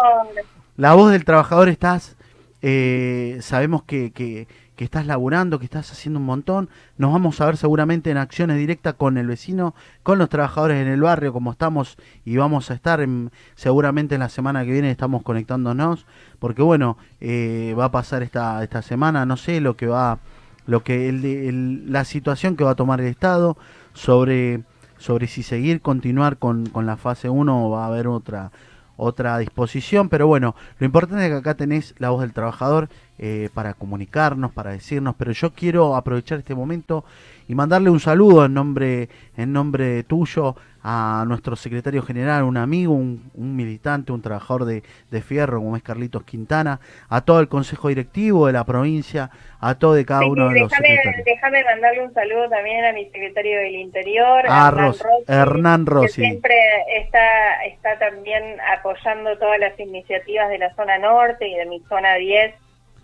la 0.78 0.94
voz 0.94 1.12
del 1.12 1.26
trabajador 1.26 1.70
estás, 1.70 2.16
eh, 2.62 3.38
sabemos 3.42 3.84
que, 3.84 4.12
que 4.12 4.48
que 4.76 4.84
estás 4.84 5.06
laburando, 5.06 5.60
que 5.60 5.66
estás 5.66 5.92
haciendo 5.92 6.20
un 6.20 6.26
montón. 6.26 6.70
Nos 6.98 7.12
vamos 7.12 7.40
a 7.42 7.46
ver 7.46 7.58
seguramente 7.58 8.12
en 8.12 8.18
acciones 8.18 8.58
directas 8.58 8.96
con 8.96 9.18
el 9.18 9.28
vecino, 9.28 9.76
con 10.02 10.18
los 10.18 10.30
trabajadores 10.30 10.82
en 10.82 10.88
el 10.88 11.02
barrio, 11.02 11.34
como 11.34 11.52
estamos 11.52 11.98
y 12.26 12.38
vamos 12.38 12.72
a 12.72 12.74
estar 12.74 13.02
en, 13.02 13.32
seguramente 13.56 14.16
en 14.16 14.22
la 14.22 14.30
semana 14.30 14.66
que 14.66 14.72
viene 14.72 14.90
estamos 14.92 15.24
conectándonos, 15.24 16.06
porque 16.40 16.62
bueno, 16.62 16.98
eh, 17.22 17.76
va 17.78 17.86
a 17.86 17.92
pasar 17.92 18.24
esta, 18.24 18.64
esta 18.64 18.82
semana, 18.82 19.26
no 19.26 19.38
sé 19.38 19.62
lo 19.62 19.76
que 19.76 19.88
va, 19.88 20.20
lo 20.66 20.84
que 20.84 21.10
el, 21.10 21.92
la 21.92 22.06
situación 22.06 22.56
que 22.56 22.64
va 22.64 22.72
a 22.72 22.76
tomar 22.76 23.02
el 23.02 23.08
Estado 23.08 23.58
sobre, 23.94 24.64
sobre 24.98 25.28
si 25.28 25.44
seguir, 25.44 25.82
continuar 25.82 26.38
con, 26.38 26.66
con 26.68 26.86
la 26.86 26.98
fase 26.98 27.30
1 27.30 27.68
o 27.68 27.70
va 27.70 27.84
a 27.84 27.88
haber 27.88 28.08
otra 28.08 28.52
otra 28.98 29.38
disposición, 29.38 30.10
pero 30.10 30.28
bueno, 30.28 30.56
lo 30.80 30.86
importante 30.86 31.26
es 31.26 31.32
que 31.32 31.38
acá 31.38 31.56
tenés 31.56 31.96
la 31.98 32.10
voz 32.10 32.22
del 32.22 32.34
trabajador 32.34 32.90
eh, 33.18 33.50
para 33.54 33.74
comunicarnos, 33.74 34.52
para 34.52 34.72
decirnos, 34.72 35.16
pero 35.18 35.32
yo 35.32 35.54
quiero 35.54 35.96
aprovechar 35.96 36.40
este 36.40 36.56
momento 36.56 37.06
y 37.48 37.56
mandarle 37.56 37.90
un 37.90 38.00
saludo 38.00 38.46
en 38.46 38.54
nombre, 38.54 39.10
en 39.38 39.54
nombre 39.54 40.04
tuyo 40.04 40.56
a 40.84 41.24
nuestro 41.28 41.56
secretario 41.56 42.02
general, 42.02 42.44
un 42.44 42.58
amigo, 42.58 42.94
un, 42.94 43.32
militante, 43.36 44.12
un 44.12 44.22
trabajador 44.22 44.66
de, 44.66 45.22
fierro 45.22 45.60
como 45.60 45.78
es 45.78 45.84
Carlitos 45.84 46.24
Quintana, 46.24 46.80
a 47.08 47.22
todo 47.22 47.40
el 47.40 47.48
consejo 47.48 47.88
directivo 47.88 48.48
de 48.48 48.54
la 48.54 48.66
provincia, 48.66 49.30
a 49.62 49.76
todo 49.76 49.94
de 49.94 50.06
cada 50.06 50.26
uno 50.26 50.50
de 50.50 50.60
los 50.60 50.72
secretarios. 50.72 51.24
Déjame 51.26 51.64
mandarle 51.64 52.04
un 52.04 52.14
saludo 52.14 52.50
también 52.50 52.84
a 52.84 52.92
mi 52.92 53.06
secretario 53.06 53.60
del 53.60 53.76
Interior, 53.76 54.44
a 54.48 54.94
Hernán 55.28 55.86
Rossi, 55.86 56.22
que 56.22 56.28
siempre 56.28 56.56
está, 56.98 57.64
está 57.64 57.98
también 58.00 58.44
apoyando 58.78 59.38
todas 59.38 59.60
las 59.60 59.80
iniciativas 59.80 60.50
de 60.50 60.58
la 60.58 60.76
zona 60.76 60.98
norte 60.98 61.48
y 61.48 61.56
de 61.56 61.66
mi 61.66 61.80
zona 61.88 62.16
10 62.16 62.56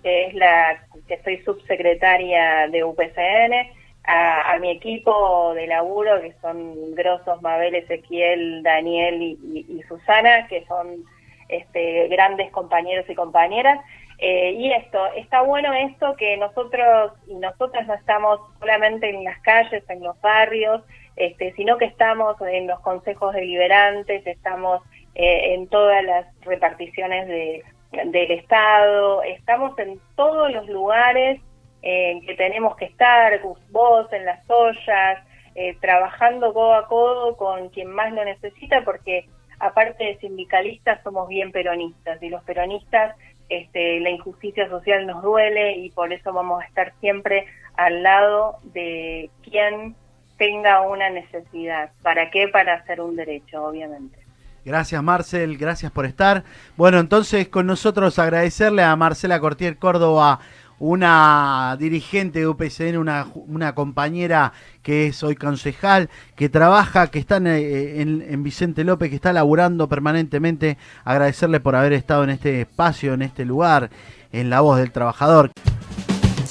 que 0.03 0.27
es 0.27 0.33
la 0.33 0.79
que 1.07 1.21
soy 1.23 1.37
subsecretaria 1.43 2.67
de 2.69 2.83
UPCN, 2.83 3.78
a, 4.05 4.57
mi 4.59 4.71
equipo 4.71 5.53
de 5.53 5.67
laburo, 5.67 6.21
que 6.21 6.33
son 6.41 6.95
Grosos, 6.95 7.41
Mabel, 7.41 7.75
Ezequiel, 7.75 8.63
Daniel 8.63 9.21
y, 9.21 9.83
Susana, 9.87 10.47
que 10.47 10.65
son 10.65 11.03
este, 11.47 12.07
grandes 12.07 12.51
compañeros 12.51 13.05
y 13.09 13.15
compañeras. 13.15 13.79
Eh, 14.17 14.51
y 14.51 14.71
esto, 14.73 14.99
está 15.15 15.41
bueno 15.41 15.73
esto 15.73 16.15
que 16.17 16.35
nosotros 16.37 17.13
y 17.27 17.35
nosotras 17.35 17.87
no 17.87 17.93
estamos 17.93 18.41
solamente 18.59 19.09
en 19.09 19.23
las 19.23 19.39
calles, 19.41 19.83
en 19.89 20.03
los 20.03 20.19
barrios, 20.19 20.83
este, 21.15 21.53
sino 21.53 21.77
que 21.77 21.85
estamos 21.85 22.35
en 22.41 22.67
los 22.67 22.79
consejos 22.81 23.33
deliberantes, 23.33 24.25
estamos 24.27 24.81
eh, 25.15 25.53
en 25.53 25.67
todas 25.67 26.03
las 26.03 26.25
reparticiones 26.41 27.27
de 27.27 27.63
del 27.91 28.31
Estado, 28.31 29.23
estamos 29.23 29.77
en 29.79 29.99
todos 30.15 30.51
los 30.51 30.67
lugares 30.67 31.41
en 31.81 32.21
que 32.25 32.35
tenemos 32.35 32.75
que 32.75 32.85
estar, 32.85 33.39
vos 33.71 34.11
en 34.11 34.25
las 34.25 34.41
ollas, 34.49 35.19
eh, 35.55 35.75
trabajando 35.79 36.53
codo 36.53 36.73
a 36.73 36.87
codo 36.87 37.37
con 37.37 37.69
quien 37.69 37.91
más 37.91 38.11
lo 38.13 38.23
necesita, 38.23 38.83
porque 38.83 39.25
aparte 39.59 40.03
de 40.03 40.17
sindicalistas 40.19 41.01
somos 41.03 41.27
bien 41.27 41.51
peronistas 41.51 42.21
y 42.21 42.29
los 42.29 42.43
peronistas 42.43 43.15
este, 43.49 43.99
la 43.99 44.11
injusticia 44.11 44.69
social 44.69 45.07
nos 45.07 45.23
duele 45.23 45.77
y 45.77 45.89
por 45.89 46.13
eso 46.13 46.31
vamos 46.31 46.61
a 46.61 46.65
estar 46.65 46.93
siempre 46.99 47.47
al 47.75 48.03
lado 48.03 48.57
de 48.73 49.31
quien 49.43 49.95
tenga 50.37 50.81
una 50.81 51.09
necesidad. 51.09 51.91
¿Para 52.03 52.29
qué? 52.29 52.47
Para 52.47 52.75
hacer 52.75 53.01
un 53.01 53.15
derecho, 53.15 53.63
obviamente. 53.63 54.19
Gracias 54.63 55.01
Marcel, 55.01 55.57
gracias 55.57 55.91
por 55.91 56.05
estar. 56.05 56.43
Bueno, 56.77 56.99
entonces 56.99 57.47
con 57.47 57.65
nosotros 57.65 58.19
agradecerle 58.19 58.83
a 58.83 58.95
Marcela 58.95 59.39
Cortier 59.39 59.77
Córdoba, 59.77 60.39
una 60.79 61.75
dirigente 61.79 62.39
de 62.39 62.47
UPCN, 62.47 62.97
una, 62.97 63.27
una 63.33 63.75
compañera 63.75 64.53
que 64.81 65.07
es 65.07 65.21
hoy 65.23 65.35
concejal, 65.35 66.09
que 66.35 66.49
trabaja, 66.49 67.07
que 67.07 67.19
está 67.19 67.37
eh, 67.37 68.01
en, 68.01 68.25
en, 68.27 68.43
Vicente 68.43 68.83
López, 68.83 69.09
que 69.09 69.15
está 69.15 69.33
laburando 69.33 69.87
permanentemente. 69.87 70.77
Agradecerle 71.03 71.59
por 71.59 71.75
haber 71.75 71.93
estado 71.93 72.23
en 72.23 72.31
este 72.31 72.61
espacio, 72.61 73.13
en 73.13 73.21
este 73.21 73.45
lugar, 73.45 73.89
en 74.31 74.49
La 74.49 74.61
Voz 74.61 74.79
del 74.79 74.91
Trabajador. 74.91 75.51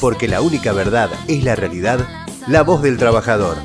Porque 0.01 0.29
la 0.29 0.41
única 0.43 0.73
verdad 0.73 1.11
es 1.27 1.43
la 1.43 1.57
realidad, 1.57 2.01
La 2.47 2.62
Voz 2.62 2.83
del 2.83 2.99
Trabajador. 2.99 3.57